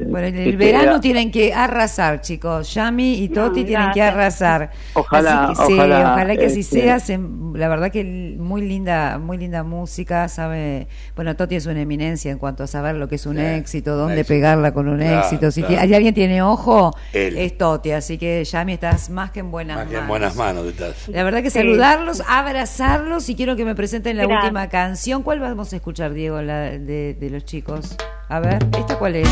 [0.08, 2.72] Bueno, en que el verano queda- tienen que arrasar, chicos.
[2.72, 4.70] Yami y Toti No, tienen que arrasar.
[4.94, 6.98] Ojalá, Así que, sí, ojalá, ojalá que así este- sea.
[6.98, 7.18] Se-
[7.54, 8.02] la verdad que
[8.38, 10.26] muy linda, muy linda música.
[10.28, 13.42] Sabe, bueno, Toti es una eminencia en cuanto a saber lo que es un Sí,
[13.42, 14.34] éxito, dónde éxito.
[14.34, 15.50] pegarla con un Claro, éxito.
[15.50, 15.82] Si claro.
[15.94, 17.36] alguien tiene ojo, Él.
[17.36, 17.90] es Toti.
[17.92, 20.02] Así que Yami estás más que en buenas Más que manos.
[20.04, 21.08] en buenas manos estás.
[21.08, 21.58] La verdad que Sí.
[21.58, 25.22] saludarlos, abrazarlos y quiero que me presenten la última canción.
[25.22, 27.94] ¿Cuál vamos a escuchar, Diego, la de, de los chicos?
[28.28, 29.28] A ver, ¿esta cuál es?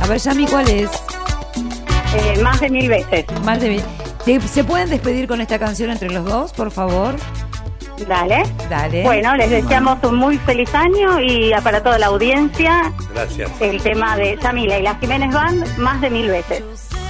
[0.00, 0.90] A ver, Yami, ¿cuál es?
[2.14, 3.24] Eh, más de mil veces.
[3.44, 3.82] Más de mil.
[4.24, 7.16] ¿Te- ¿Se pueden despedir con esta canción entre los dos, por favor?
[8.08, 8.42] Dale.
[8.68, 9.02] Dale.
[9.04, 14.16] Bueno, les deseamos un muy feliz año y para toda la audiencia Gracias, el tema
[14.16, 16.62] de Yamila y la Jiménez Band más de mil veces.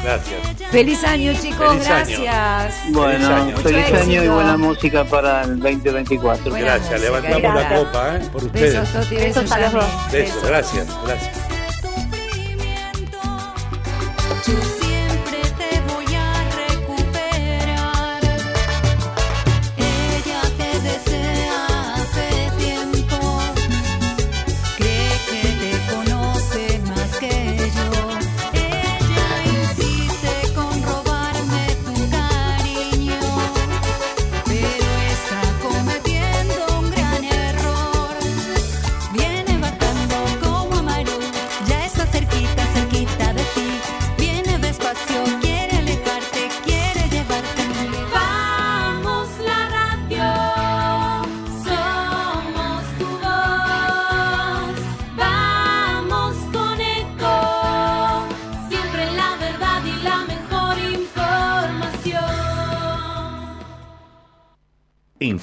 [0.05, 0.71] Gracias.
[0.71, 1.69] Feliz año, chicos.
[1.73, 2.23] Feliz año.
[2.23, 2.93] gracias.
[2.93, 3.57] Bueno, año.
[3.57, 6.51] feliz año y buena música para el 2024.
[6.51, 7.81] Buena Gracias, música, levantamos la gracias.
[7.81, 8.29] copa, ¿eh?
[8.33, 8.73] Por ustedes.
[8.75, 10.13] Besos, Toti, besos, Besos a los dos.
[10.13, 11.55] Besos, gracias, gracias.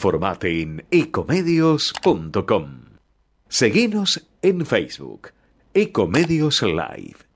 [0.02, 2.70] Informate en ecomedios.com.
[3.48, 5.30] Seguinos en Facebook,
[5.76, 7.31] Ecomedios Live.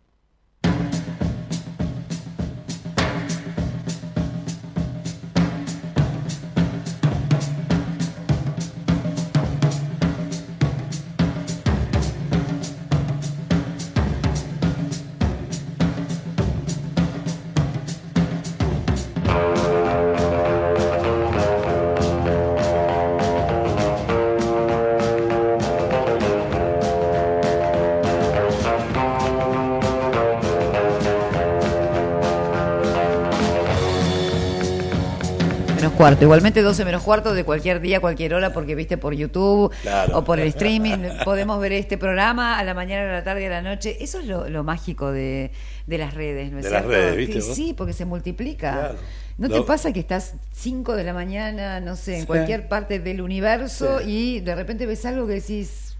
[36.09, 36.23] Cuarto.
[36.23, 40.17] Igualmente 12 menos cuarto de cualquier día, cualquier hora, porque viste por YouTube Claro.
[40.19, 40.97] o por el streaming.
[41.23, 43.97] podemos ver este programa a la mañana, a la tarde, a la noche.
[44.01, 45.51] Eso es lo, lo mágico de,
[45.87, 46.97] de las redes, ¿no es De las cierto?
[46.97, 48.71] redes, ¿viste sí, porque se multiplica.
[48.73, 48.95] Claro.
[49.37, 52.27] ¿No te pasa que estás 5 de la mañana, no sé, en Sí.
[52.27, 54.37] cualquier parte del universo Sí.
[54.37, 55.97] y de repente ves algo que decís,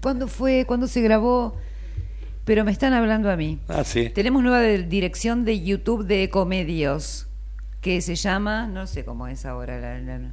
[0.00, 0.64] ¿cuándo fue?
[0.66, 1.56] ¿Cuándo se grabó?
[2.44, 3.58] Pero me están hablando a mí.
[3.68, 4.08] Ah, sí.
[4.10, 7.26] Tenemos nueva de- dirección de YouTube de Ecomedios,
[7.80, 10.32] que se llama, no sé cómo es ahora, la, la-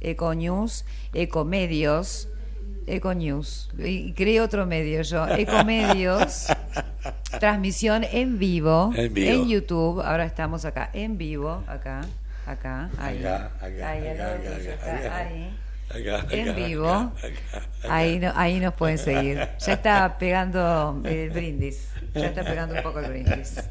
[0.00, 0.84] Econews,
[1.14, 2.28] Ecomedios,
[2.86, 6.46] Econews, y creé otro medio yo, Ecomedios,
[7.40, 9.44] transmisión en vivo, En vivo.
[9.46, 12.02] YouTube, ahora estamos acá, en vivo, acá,
[12.46, 15.16] acá, ahí, Acá, acá, ahí, acá, acá, acá, acá.
[15.16, 15.56] ahí.
[15.88, 16.88] Acá, En acá, vivo.
[16.90, 17.94] acá, acá, acá.
[17.94, 19.36] Ahí, no, ahí nos pueden seguir.
[19.58, 21.88] Ya está pegando el brindis.
[22.14, 23.62] Ya está pegando un poco el brindis.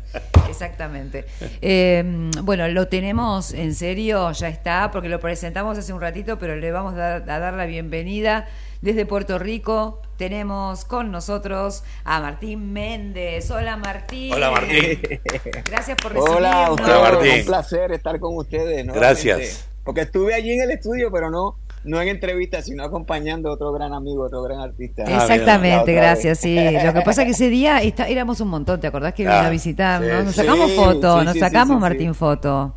[0.50, 1.26] Exactamente.
[1.62, 2.04] Eh,
[2.44, 6.72] bueno, lo tenemos en serio, ya está, porque lo presentamos hace un ratito, pero le
[6.72, 8.48] vamos a dar, a dar la bienvenida
[8.82, 10.02] desde Puerto Rico.
[10.18, 13.52] Tenemos con nosotros a Martín Méndez.
[13.52, 14.34] Hola Martín.
[14.34, 15.00] Hola, Martín.
[15.66, 16.38] Gracias por recibirnos.
[16.38, 17.40] Hola, Hola, ustedes, Martín.
[17.42, 18.86] un placer estar con ustedes.
[18.86, 19.00] nuevamente.
[19.00, 19.68] Gracias.
[19.84, 23.72] Porque estuve allí en el estudio, pero no, no en entrevista, sino acompañando a otro
[23.72, 25.04] gran amigo, otro gran artista.
[25.08, 26.40] Ah, Exactamente, La otra gracias.
[26.40, 26.56] Sí,
[26.86, 29.36] lo que pasa es que ese día está- éramos un montón, ¿te acordás que Ah,
[29.38, 30.10] vino a visitarnos?
[30.20, 30.42] sí, Nos sí.
[30.42, 32.20] sacamos foto, Sí, nos sí, sacamos sí, sí, Martín sí.
[32.20, 32.76] foto.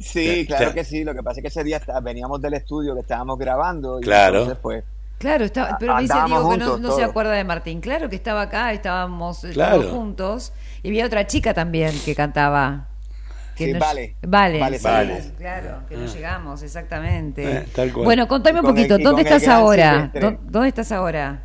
[0.00, 1.02] Sí, claro que sí.
[1.04, 3.98] Lo que pasa es que ese día está- veníamos del estudio que estábamos grabando.
[3.98, 4.38] Y Claro.
[4.40, 4.84] Entonces, pues,
[5.18, 7.80] Claro, estaba, pero me dice Diego que no, se acuerda de Martín.
[7.80, 9.80] Claro que estaba acá, estábamos eh, Claro.
[9.80, 10.52] todos juntos.
[10.84, 12.86] Y había otra chica también que cantaba.
[13.58, 14.14] Que Sí, no- Vale.
[14.26, 15.20] Vale, Vale, sí, Vale.
[15.36, 17.56] claro, que no llegamos, exactamente.
[17.58, 18.04] Eh, tal cual.
[18.04, 19.94] Bueno, contame un el- poquito, ¿dónde estás ahora?
[20.12, 20.20] Silvestre.
[20.20, 21.42] ¿Dó- ¿Dónde estás ahora?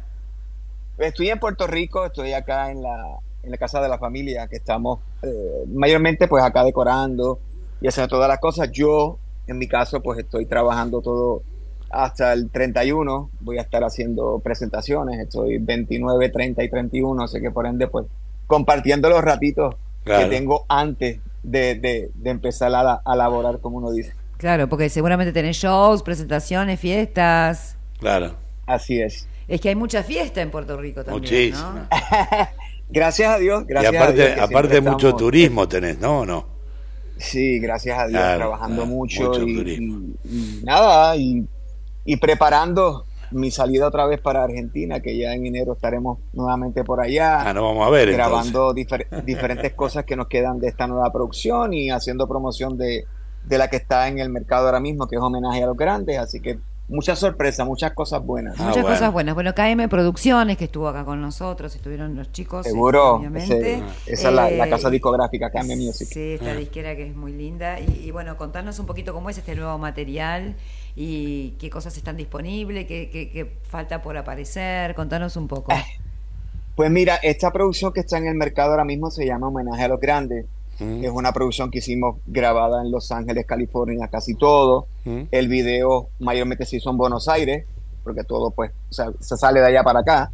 [0.99, 4.57] Estoy en Puerto Rico, estoy acá en la, en la casa de la familia, que
[4.57, 7.39] estamos eh, mayormente pues acá decorando
[7.81, 8.69] y haciendo todas las cosas.
[8.71, 11.41] Yo, en mi caso, pues estoy trabajando todo
[11.89, 13.31] hasta el 31.
[13.39, 18.05] Voy a estar haciendo presentaciones, estoy 29, 30 y 31, así que por ende pues
[18.45, 20.29] compartiendo los ratitos Claro.
[20.29, 24.13] que tengo antes de, de- de empezar a, a laborar, como uno dice.
[24.37, 27.77] Claro, porque seguramente tenés shows, presentaciones, fiestas.
[27.99, 28.35] Claro.
[28.65, 29.27] Así es.
[29.47, 31.21] Es que hay mucha fiesta en Puerto Rico también.
[31.21, 31.87] Muchísima.
[31.91, 32.47] ¿no?
[32.89, 36.19] Gracias a Dios, Y gracias a aparte, Dios que aparte mucho estamos- turismo tenés, ¿no?
[36.19, 36.45] ¿O no?
[37.17, 39.99] Sí, gracias a Dios, Claro, trabajando claro, mucho, mucho y, turismo.
[40.25, 41.45] y- y nada, y,
[42.05, 47.01] y preparando mi salida otra vez para Argentina, que ya en enero estaremos nuevamente por
[47.01, 50.87] allá, Ah, no vamos a ver grabando difer- diferentes cosas que nos quedan de esta
[50.87, 53.05] nueva producción y haciendo promoción de,
[53.45, 56.17] de la que está en el mercado ahora mismo, que es homenaje a los grandes,
[56.19, 56.59] así que
[56.89, 58.55] muchas sorpresas, muchas cosas buenas.
[58.59, 58.97] Ah, Muchas bueno.
[58.97, 59.35] cosas buenas.
[59.35, 62.65] Bueno, KM Producciones, que estuvo acá con nosotros, estuvieron los chicos.
[62.67, 63.75] Seguro, obviamente.
[63.75, 66.09] ese- esa es la, la Eh, casa discográfica KM Music.
[66.11, 67.79] Sí, esta disquera que es muy linda.
[67.79, 70.55] Y, y bueno, contanos un poquito cómo es este nuevo material
[70.95, 74.93] y qué cosas están disponibles, qué, qué- qué falta por aparecer.
[74.95, 75.71] Contanos un poco.
[76.75, 79.87] Pues mira, esta producción que está en el mercado ahora mismo se llama Homenaje a
[79.87, 80.45] los Grandes.
[80.79, 84.87] Es una producción que hicimos grabada en Los Ángeles, California, casi todo.
[85.31, 87.65] El video mayormente se hizo en Buenos Aires,
[88.03, 90.31] porque todo pues o sea, se sale de allá para acá.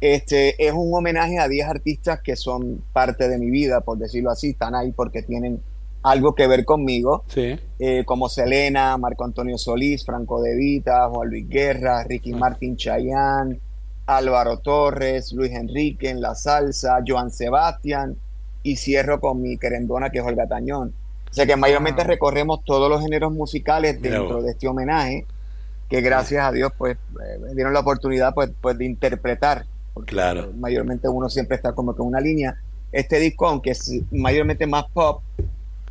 [0.00, 4.30] Este es un homenaje a 10 artistas que son parte de mi vida, por decirlo
[4.30, 5.60] así, están ahí porque tienen
[6.02, 7.58] algo que ver conmigo, Sí.
[7.78, 13.58] eh, como Selena, Marco Antonio Solís, Franco De Vita, Juan Luis Guerra, Ricky Martin Chayán,
[14.06, 18.16] Álvaro Torres, Luis Enrique en la salsa, Joan Sebastián,
[18.62, 20.92] y cierro con mi querendona que es Olga Tañón.
[21.30, 22.08] O sea que mayormente Wow.
[22.08, 25.26] recorremos todos los géneros musicales dentro de este homenaje,
[25.88, 29.64] que gracias a Dios pues eh, me dieron la oportunidad pues, pues de interpretar.
[29.94, 30.44] Porque Claro.
[30.44, 32.56] eh, mayormente uno siempre está como en una línea.
[32.92, 35.22] Este disco, aunque es mayormente más pop,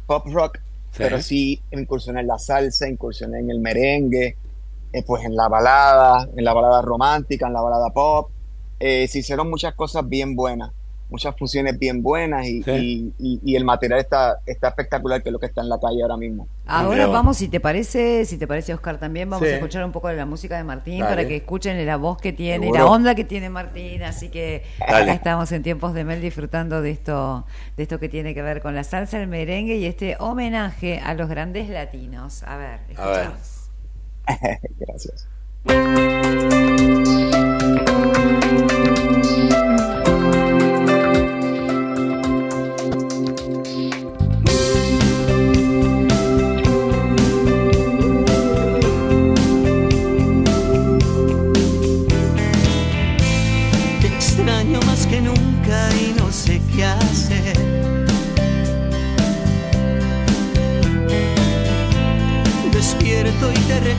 [0.09, 0.57] pop rock,
[0.91, 0.97] Sí.
[0.97, 4.35] pero sí incursioné en la salsa, incursioné en el merengue,
[4.91, 8.31] eh, pues en la balada, en la balada romántica, en la balada pop.
[8.79, 10.71] Eh, se hicieron muchas cosas bien buenas,
[11.09, 12.71] muchas fusiones bien buenas y, Sí.
[12.71, 15.79] y- y- y el material está, está espectacular, que es lo que está en la
[15.79, 16.47] calle ahora mismo.
[16.67, 19.53] Ahora vamos, si te parece, si te parece Oscar también, vamos Sí.
[19.53, 21.09] a escuchar un poco de la música de Martín Dale.
[21.15, 22.85] para que escuchen la voz que tiene, y Seguro.
[22.85, 25.03] la onda que tiene Martín, así que Dale.
[25.03, 27.45] acá estamos en tiempos de Mel disfrutando de esto,
[27.75, 31.15] de esto que tiene que ver con la salsa, el merengue y este homenaje a
[31.15, 32.43] los grandes latinos.
[32.43, 33.31] A ver, A ver.
[33.31, 33.69] escuchamos.
[34.79, 35.27] Gracias.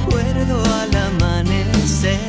[0.00, 2.20] Recuerdo al amanecer.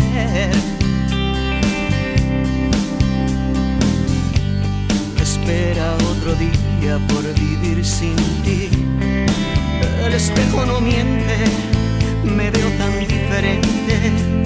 [5.22, 8.69] Espera otro día por vivir sin ti.
[10.05, 11.36] El espejo no miente,
[12.24, 14.41] me veo tan diferente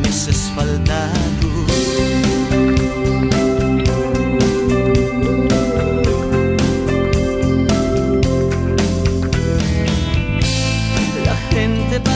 [0.00, 1.73] me haces falta tú.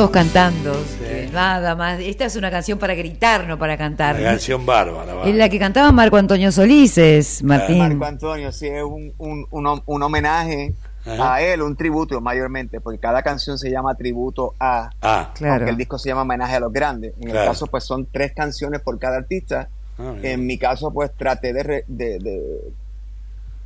[0.00, 2.00] Todos cantando, que nada más.
[2.00, 4.16] Esta es una canción para gritar, no para cantar.
[4.16, 5.12] Una canción bárbara.
[5.12, 5.24] va.
[5.28, 7.76] Es la que cantaba Marco Antonio Solíces, Martín.
[7.80, 10.72] Marco Antonio, sí, es un, un, un, hom- un homenaje
[11.04, 11.34] Ajá.
[11.34, 15.54] a él, un tributo mayormente, porque cada canción se llama tributo a, Ah, Claro.
[15.56, 17.12] aunque el disco se llama homenaje a los grandes.
[17.20, 17.40] En Claro.
[17.40, 19.68] el caso, pues son tres canciones por cada artista.
[19.98, 20.14] Ah.
[20.22, 22.40] En mi caso, pues traté de, re- de, de,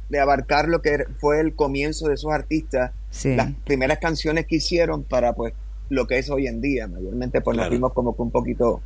[0.09, 3.37] de abarcar lo que fue el comienzo de esos artistas, Sí.
[3.37, 5.55] las primeras canciones que hicieron para pues
[5.91, 6.87] lo que es hoy en día.
[6.89, 7.71] Mayormente, pues nos Claro.
[7.73, 8.81] fuimos como que un poquito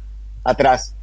[0.44, 0.94] atrás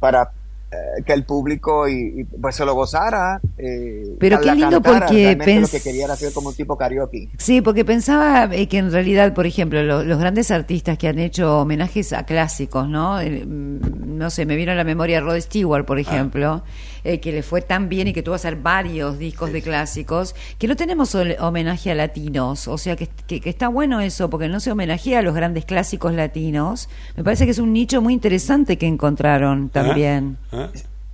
[0.00, 0.30] para
[0.72, 3.40] eh, que el público y, y, pues se lo gozara.
[3.56, 5.06] eh, Pero qué lindo cantara.
[5.06, 7.28] porque Realmente lo pens- que quería era hacer como un tipo karaoke.
[7.38, 11.20] Sí, porque pensaba eh, que en realidad, por ejemplo, lo- los grandes artistas que han
[11.20, 13.20] hecho homenajes a clásicos, ¿no?
[13.20, 16.64] El, mm, no sé, me vino a la memoria Rod Stewart, por ejemplo,
[17.06, 20.34] eh, que le fue tan bien y que tuvo que hacer varios discos de clásicos,
[20.58, 24.48] que no tenemos homenaje a latinos, o sea que, que- que está bueno eso, porque
[24.48, 26.88] no se homenajea a los grandes clásicos latinos.
[27.16, 30.36] Me parece que es un nicho muy interesante que encontraron también.
[30.52, 30.70] ¿Ah?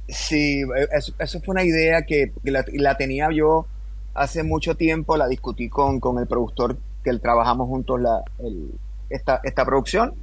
[0.09, 0.63] Sí,
[0.93, 3.67] eso, eso fue una idea que, que la, la tenía yo
[4.15, 8.73] hace mucho tiempo, la discutí con, con el productor que trabajamos juntos la, el-
[9.11, 10.15] esta, esta producción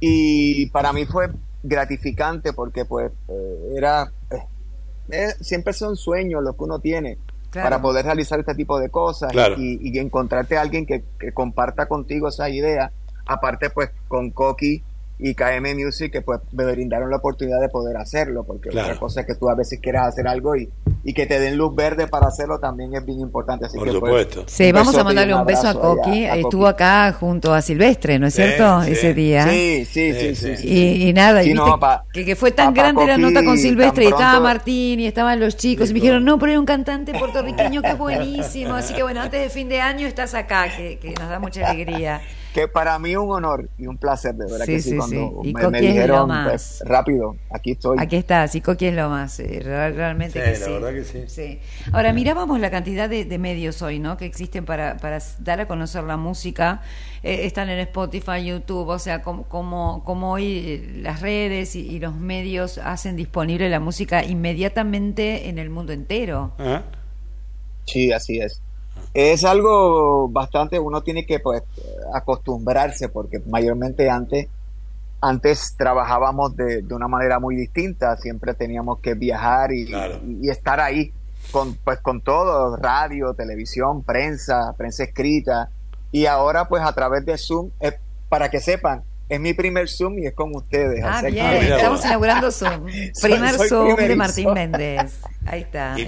[0.00, 1.28] y para mí fue
[1.62, 4.12] gratificante porque pues eh, era
[5.10, 7.18] eh, siempre son sueños los que uno tiene
[7.50, 7.64] Claro.
[7.70, 9.54] para poder realizar este tipo de cosas Claro.
[9.58, 12.92] y, y encontrarte a alguien que, que comparta contigo esa idea
[13.24, 14.82] aparte pues con Coqui
[15.20, 18.88] y KM Music que pues me brindaron la oportunidad de poder hacerlo porque Claro.
[18.88, 20.70] otra cosa es que tú a veces quieras hacer algo y,
[21.02, 23.98] y que te den luz verde para hacerlo también es bien importante así Por que,
[23.98, 24.44] pues, supuesto.
[24.46, 26.24] Sí, vamos a mandarle un beso a Coqui.
[26.26, 26.72] a Estuvo Coqui.
[26.74, 28.82] acá junto a Silvestre, ¿no es Sí, cierto?
[28.84, 28.92] sí.
[28.92, 29.48] Ese día.
[29.48, 30.56] Sí, sí, sí, Sí, sí.
[30.56, 30.56] sí.
[30.62, 30.68] sí.
[30.68, 33.44] Y, y nada, y Sí, viste no, pa- que, que fue tan grande la nota
[33.44, 36.58] con Silvestre y estaba Martín y estaban los chicos y me dijeron, no, pero hay
[36.58, 38.74] un cantante puertorriqueño que es buenísimo.
[38.74, 41.68] Así que bueno, antes de fin de año estás acá, que, que nos da mucha
[41.68, 42.20] alegría.
[42.58, 45.16] Que para mí un honor y un placer, de verdad Sí, que sí, sí, cuando
[45.42, 45.48] sí.
[45.50, 46.48] Y me, Coqui me es lo dijeron, más.
[46.48, 47.98] pues, rápido, aquí estoy.
[48.00, 50.72] Aquí está, sí, Coqui es lo más, eh, real- realmente Sí, que la sí.
[50.72, 51.24] verdad que sí.
[51.28, 51.60] Sí.
[51.92, 54.16] Ahora, mirábamos la cantidad de, de medios hoy, ¿no?
[54.16, 56.82] Que existen para, para dar a conocer la música.
[57.22, 61.98] Eh, están en Spotify, YouTube, o sea, como, como, como hoy las redes y, y
[62.00, 66.52] los medios hacen disponible la música inmediatamente en el mundo entero.
[66.58, 66.82] Ah,
[67.86, 68.60] Sí, así es.
[69.20, 71.62] Es algo bastante, uno tiene que pues
[72.14, 74.46] acostumbrarse porque mayormente antes,
[75.20, 80.20] antes trabajábamos de, de una manera muy distinta, siempre teníamos que viajar y, Claro.
[80.24, 81.12] y- y estar ahí
[81.50, 85.70] con, pues con todo, radio, televisión, prensa, prensa escrita
[86.12, 87.98] y ahora pues a través de Zoom, eh,
[88.28, 91.02] para que sepan, es mi primer Zoom y es con ustedes.
[91.04, 92.84] Ah, que- bien, estamos inaugurando Zoom.
[93.22, 94.14] Primer soy Zoom de.
[94.16, 95.20] Martín Méndez.
[95.44, 95.94] Ahí está.
[95.98, 96.06] Y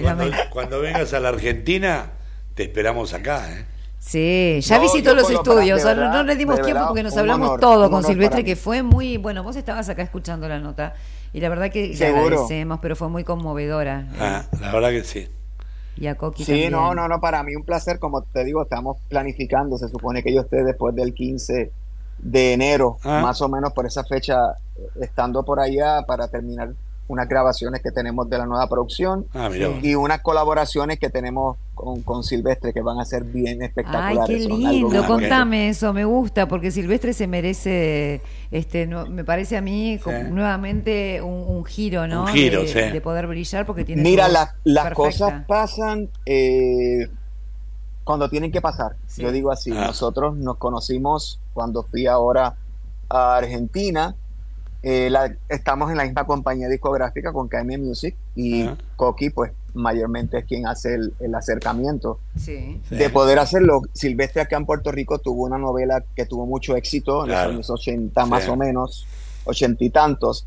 [0.51, 2.13] cuando vengas a la Argentina,
[2.61, 3.65] te esperamos acá, ¿eh?
[3.99, 5.83] Sí, ya No, visitó los estudios.
[5.83, 9.17] no- le dimos tiempo verdad, porque nos hablamos honor, todo con Silvestre, que fue muy.
[9.17, 10.93] Bueno, vos estabas acá escuchando la nota
[11.33, 14.09] y la verdad que le agradecemos, pero fue muy conmovedora.
[14.19, 15.29] Ah, la verdad que sí.
[15.97, 16.73] Y a Coqui Sí, también.
[16.73, 20.35] no, no, no, para mí un placer, como te digo, estamos planificando, se supone que
[20.35, 21.71] yo esté después del 15
[22.19, 23.21] de enero, Ah.
[23.23, 24.37] más o menos por esa fecha,
[24.77, 26.73] eh, estando por allá para terminar
[27.11, 29.51] unas grabaciones que tenemos de la nueva producción Ah,
[29.83, 34.27] y unas colaboraciones que tenemos con, con Silvestre que van a ser bien Ay, espectaculares.
[34.29, 39.25] qué son algo lindo, contame eso, me gusta, porque Silvestre se merece, este, no- me
[39.25, 40.25] parece a mí como Sí.
[40.31, 42.23] nuevamente un, un giro, ¿no?
[42.23, 42.79] Un giro, de, sí.
[42.93, 44.95] de poder brillar porque tiene Mira, la- las perfecta.
[44.95, 47.09] cosas pasan eh,
[48.05, 48.95] cuando tienen que pasar.
[49.09, 49.23] Sí.
[49.23, 49.87] Yo digo así, Ah.
[49.89, 52.55] nosotros nos conocimos cuando fui ahora
[53.09, 54.15] a Argentina.
[54.83, 58.77] Eh, la- estamos en la misma compañía discográfica con KM Music y Ah.
[58.97, 62.81] Coqui, pues mayormente es quien hace el, el acercamiento Sí.
[62.89, 62.97] Sí.
[62.97, 63.83] de poder hacerlo.
[63.93, 67.49] Silvestre acá en Puerto Rico tuvo una novela que tuvo mucho éxito en Claro.
[67.49, 68.51] los años 80 más Sí.
[68.51, 69.07] o menos,
[69.45, 70.47] ochenta y tantos.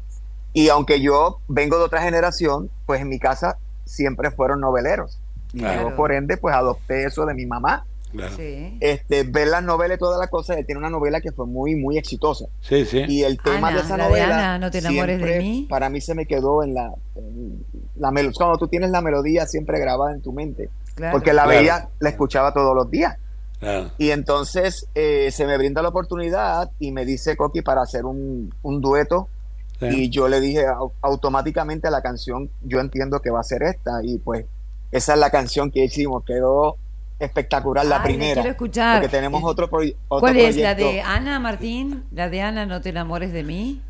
[0.51, 5.19] Y aunque yo vengo de otra generación, pues en mi casa siempre fueron noveleros.
[5.53, 5.89] Y Claro.
[5.91, 7.85] yo por ende pues adopté eso de mi mamá.
[8.13, 8.35] Claro.
[8.35, 8.77] Sí.
[8.79, 11.75] Este, ver las novelas y toda la cosa, él tiene una novela que fue muy,
[11.75, 12.45] muy exitosa.
[12.61, 13.03] Sí, sí.
[13.07, 15.39] Y el tema Ana, de esa la de novela Ana, No te enamores de siempre
[15.43, 15.67] mí.
[15.69, 19.45] para mí se me quedó en la, en la melo- cuando tú tienes la melodía
[19.47, 20.69] siempre grabada en tu mente.
[20.95, 21.11] Claro.
[21.13, 21.57] Porque la Claro.
[21.59, 23.17] veía, la escuchaba todos los días.
[23.59, 23.91] Claro.
[23.97, 28.53] Y entonces eh, se me brinda la oportunidad y me dice Coqui para hacer un,
[28.61, 29.27] un dueto.
[29.79, 29.87] Sí.
[29.87, 34.01] Y yo le dije au- automáticamente la canción, yo entiendo que va a ser esta.
[34.03, 34.45] Y pues
[34.91, 36.77] esa es la canción que hicimos, quedó
[37.19, 38.33] espectacular la Ay, la primera.
[38.35, 39.01] quiero escuchar.
[39.01, 40.93] Porque tenemos otro, proy- otro ¿Cuál es la proyecto.
[40.95, 42.03] de Ana Martín?
[42.11, 43.81] La de Ana, no te enamores de mí.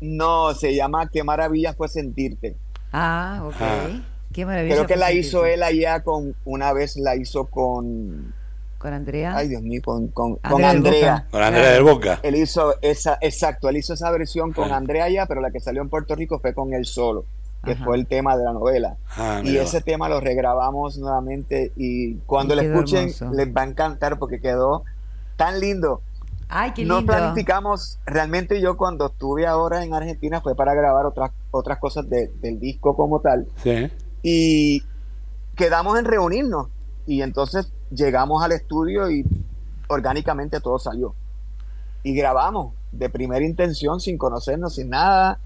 [0.00, 2.56] No, se llama Qué maravilla fue sentirte.
[2.92, 3.54] Ah, ok.
[3.60, 3.88] Ah.
[4.32, 4.74] Qué maravilla.
[4.76, 8.32] Creo que fue la hizo él allá con, una vez la hizo con,
[8.78, 9.36] con Andrea.
[9.36, 11.26] ay Dios mío, con, con, con Andrea del Andrea.
[11.30, 11.74] Con Andrea Claro.
[11.84, 12.20] del Boca.
[12.22, 14.76] Él hizo esa, exacto, él hizo esa versión con Ah.
[14.76, 17.24] Andrea allá, pero la que salió en Puerto Rico fue con él solo,
[17.64, 17.84] que Ajá.
[17.84, 18.96] fue el tema de la novela.
[19.16, 23.30] Ah, y ese tema lo regrabamos nuevamente y cuando lo escuchen hermoso.
[23.32, 24.84] les va a encantar porque quedó
[25.36, 26.00] tan lindo.
[26.48, 27.12] Ay, qué no lindo.
[27.12, 32.28] planificamos, realmente yo cuando estuve ahora en Argentina fue para grabar otras, otras cosas de-
[32.40, 33.88] del disco como tal Sí.
[34.22, 34.82] y
[35.54, 36.68] quedamos en reunirnos
[37.06, 39.24] y entonces llegamos al estudio y
[39.88, 41.14] orgánicamente todo salió
[42.02, 45.38] y grabamos de primera intención sin conocernos sin nada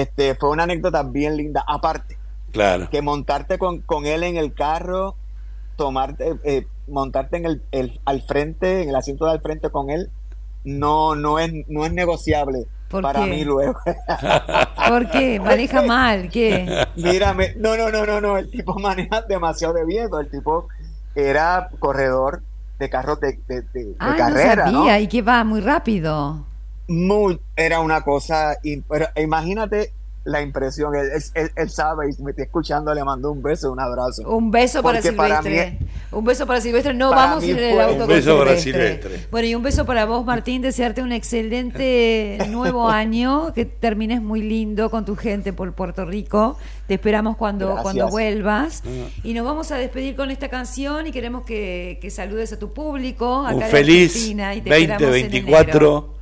[0.00, 2.18] este fue una anécdota bien linda aparte
[2.52, 2.88] Claro.
[2.90, 5.16] que montarte con, con él en el carro
[5.76, 9.90] tomarte eh, montarte en el, el- al frente en el asiento de al frente con
[9.90, 10.10] él
[10.64, 13.26] no no es no es negociable ¿Por para qué?
[13.30, 13.74] mí luego
[14.88, 15.40] ¿Por qué?
[15.40, 16.86] Maneja mal, ¿qué?
[16.96, 20.68] Mírame, no, no, no, no, no, el tipo maneja demasiado de viejo, el tipo
[21.14, 22.42] era corredor
[22.78, 24.78] de carros de, de, de- de Ah, carrera, no ¿no?
[24.78, 25.00] sabía.
[25.00, 25.42] ¿Y qué va?
[25.44, 26.44] Muy rápido.
[26.88, 28.58] Muy, era una cosa,
[28.88, 29.92] pero imagínate
[30.26, 30.94] la impresión.
[30.94, 34.22] Él, él- él sabe y me está escuchando, le mando un beso, un abrazo.
[34.26, 35.78] Un beso para Porque para Silvestre.
[35.80, 36.94] mí- un beso para Silvestre.
[36.94, 39.02] No para vamos en el auto Un con beso para Silvestre.
[39.02, 39.28] Silvestre.
[39.30, 40.62] Bueno, y un beso para vos, Martín.
[40.62, 43.52] Desearte un excelente nuevo año.
[43.54, 46.56] Que termines muy lindo con tu gente por Puerto Rico.
[46.86, 47.82] Te esperamos cuando, Gracias.
[47.82, 48.82] cuando vuelvas.
[48.86, 49.08] Ah.
[49.24, 52.72] Y nos vamos a despedir con esta canción y queremos que, que saludes a tu
[52.72, 53.44] público.
[53.44, 55.28] Acá Un de feliz Argentina, y te esperamos en enero.
[55.34, 56.14] 2024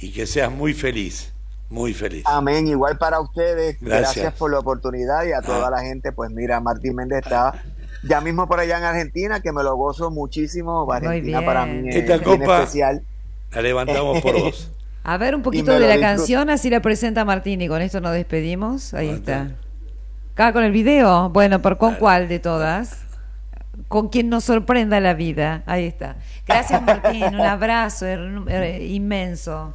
[0.00, 1.32] y que seas muy feliz,
[1.70, 2.22] muy feliz.
[2.26, 3.78] Amén, igual para ustedes.
[3.80, 4.14] Gracias.
[4.16, 5.70] Gracias, por la oportunidad y a toda Ah.
[5.70, 6.12] la gente.
[6.12, 7.62] Pues mira, Martín Méndez está
[8.02, 10.90] ya mismo por allá en Argentina, que me lo gozo muchísimo.
[10.92, 11.46] Argentina bien.
[11.48, 13.02] para mí es Esta copa especial.
[13.52, 14.70] la levantamos por vos.
[15.06, 16.06] A ver un poquito de la disfruto.
[16.06, 18.94] canción, así la presenta Martín y con esto nos despedimos.
[18.94, 19.50] Ahí está.
[20.32, 21.28] Acá con el video.
[21.28, 23.02] Bueno, ¿por con cuál de todas?
[23.88, 25.62] Con quien nos sorprenda la vida.
[25.66, 26.16] Ahí está.
[26.46, 28.06] Gracias Martín, un abrazo
[28.80, 29.74] inmenso.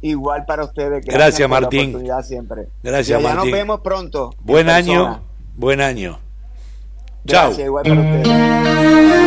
[0.00, 1.04] Igual para ustedes.
[1.04, 1.80] Gracias, por Martín.
[1.80, 2.68] La oportunidad siempre.
[2.82, 3.50] Gracias, Martín.
[3.50, 4.30] Nos vemos pronto.
[4.38, 5.20] en Buen año,
[5.56, 6.18] buen año.
[7.26, 7.48] Chao.
[7.48, 9.17] Gracias, igual para ustedes.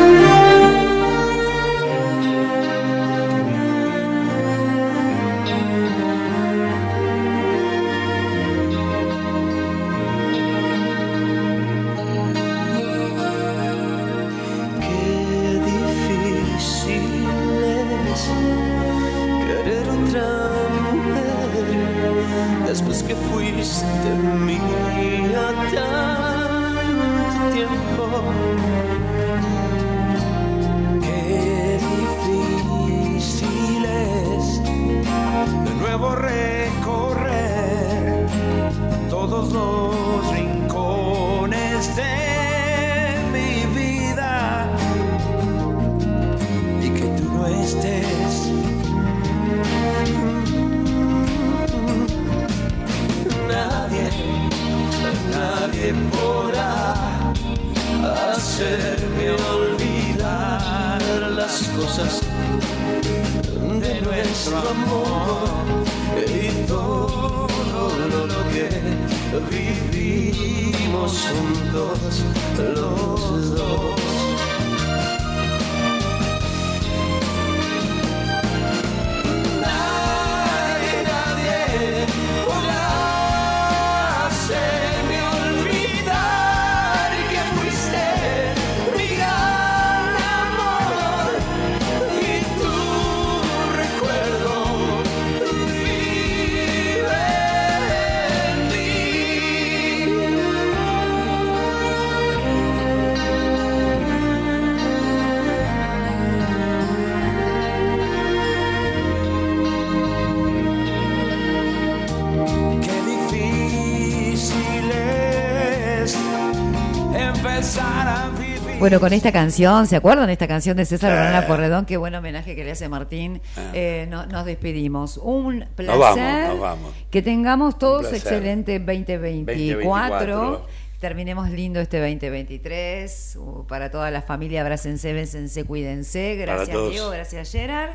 [118.82, 121.18] Bueno, con esta canción, ¿se acuerdan de esta canción de César Sí.
[121.18, 121.86] Banana Porredón?
[121.86, 123.40] Qué buen homenaje que le hace Martín.
[123.74, 125.18] Eh, no- nos despedimos.
[125.18, 126.00] Un placer.
[126.00, 126.94] vamos, nos vamos.
[127.12, 130.36] Que tengamos todos excelente 2024.
[130.36, 130.68] 2024.
[131.00, 133.38] Terminemos lindo este 2023.
[133.40, 136.36] Uh, para toda la familia, abrácense, bésense, cuídense.
[136.38, 136.90] Gracias.
[136.90, 137.10] Diego.
[137.12, 137.92] Gracias, Gerard.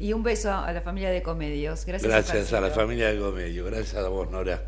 [0.00, 1.86] Y un beso a la familia de Comedios.
[1.86, 4.60] Gracias, Gracias a la familia de Comedio, gracias a vos, Nora.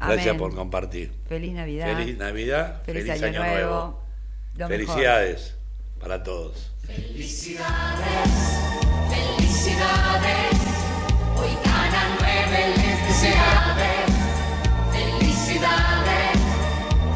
[0.00, 0.38] Gracias Amén.
[0.38, 1.12] por compartir.
[1.28, 1.96] Feliz Navidad.
[1.96, 4.01] Feliz Navidad, Feliz, feliz, año, nuevo.
[4.56, 4.86] Lo mejor.
[4.86, 5.54] Felicidades
[5.98, 6.70] para todos.
[6.86, 8.30] Felicidades,
[9.08, 10.60] felicidades,
[11.36, 12.74] hoy ganan nueve
[13.08, 14.12] deseades.
[14.92, 16.38] Felicidades,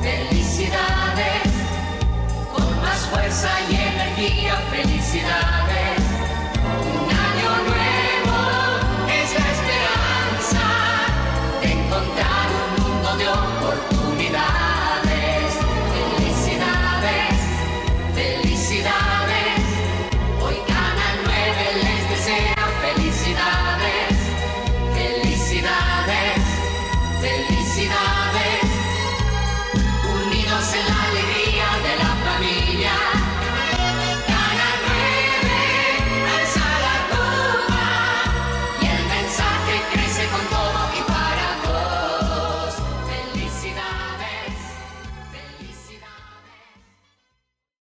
[0.03, 1.53] felicidades,
[2.55, 5.56] con más fuerza y energía, felicidades.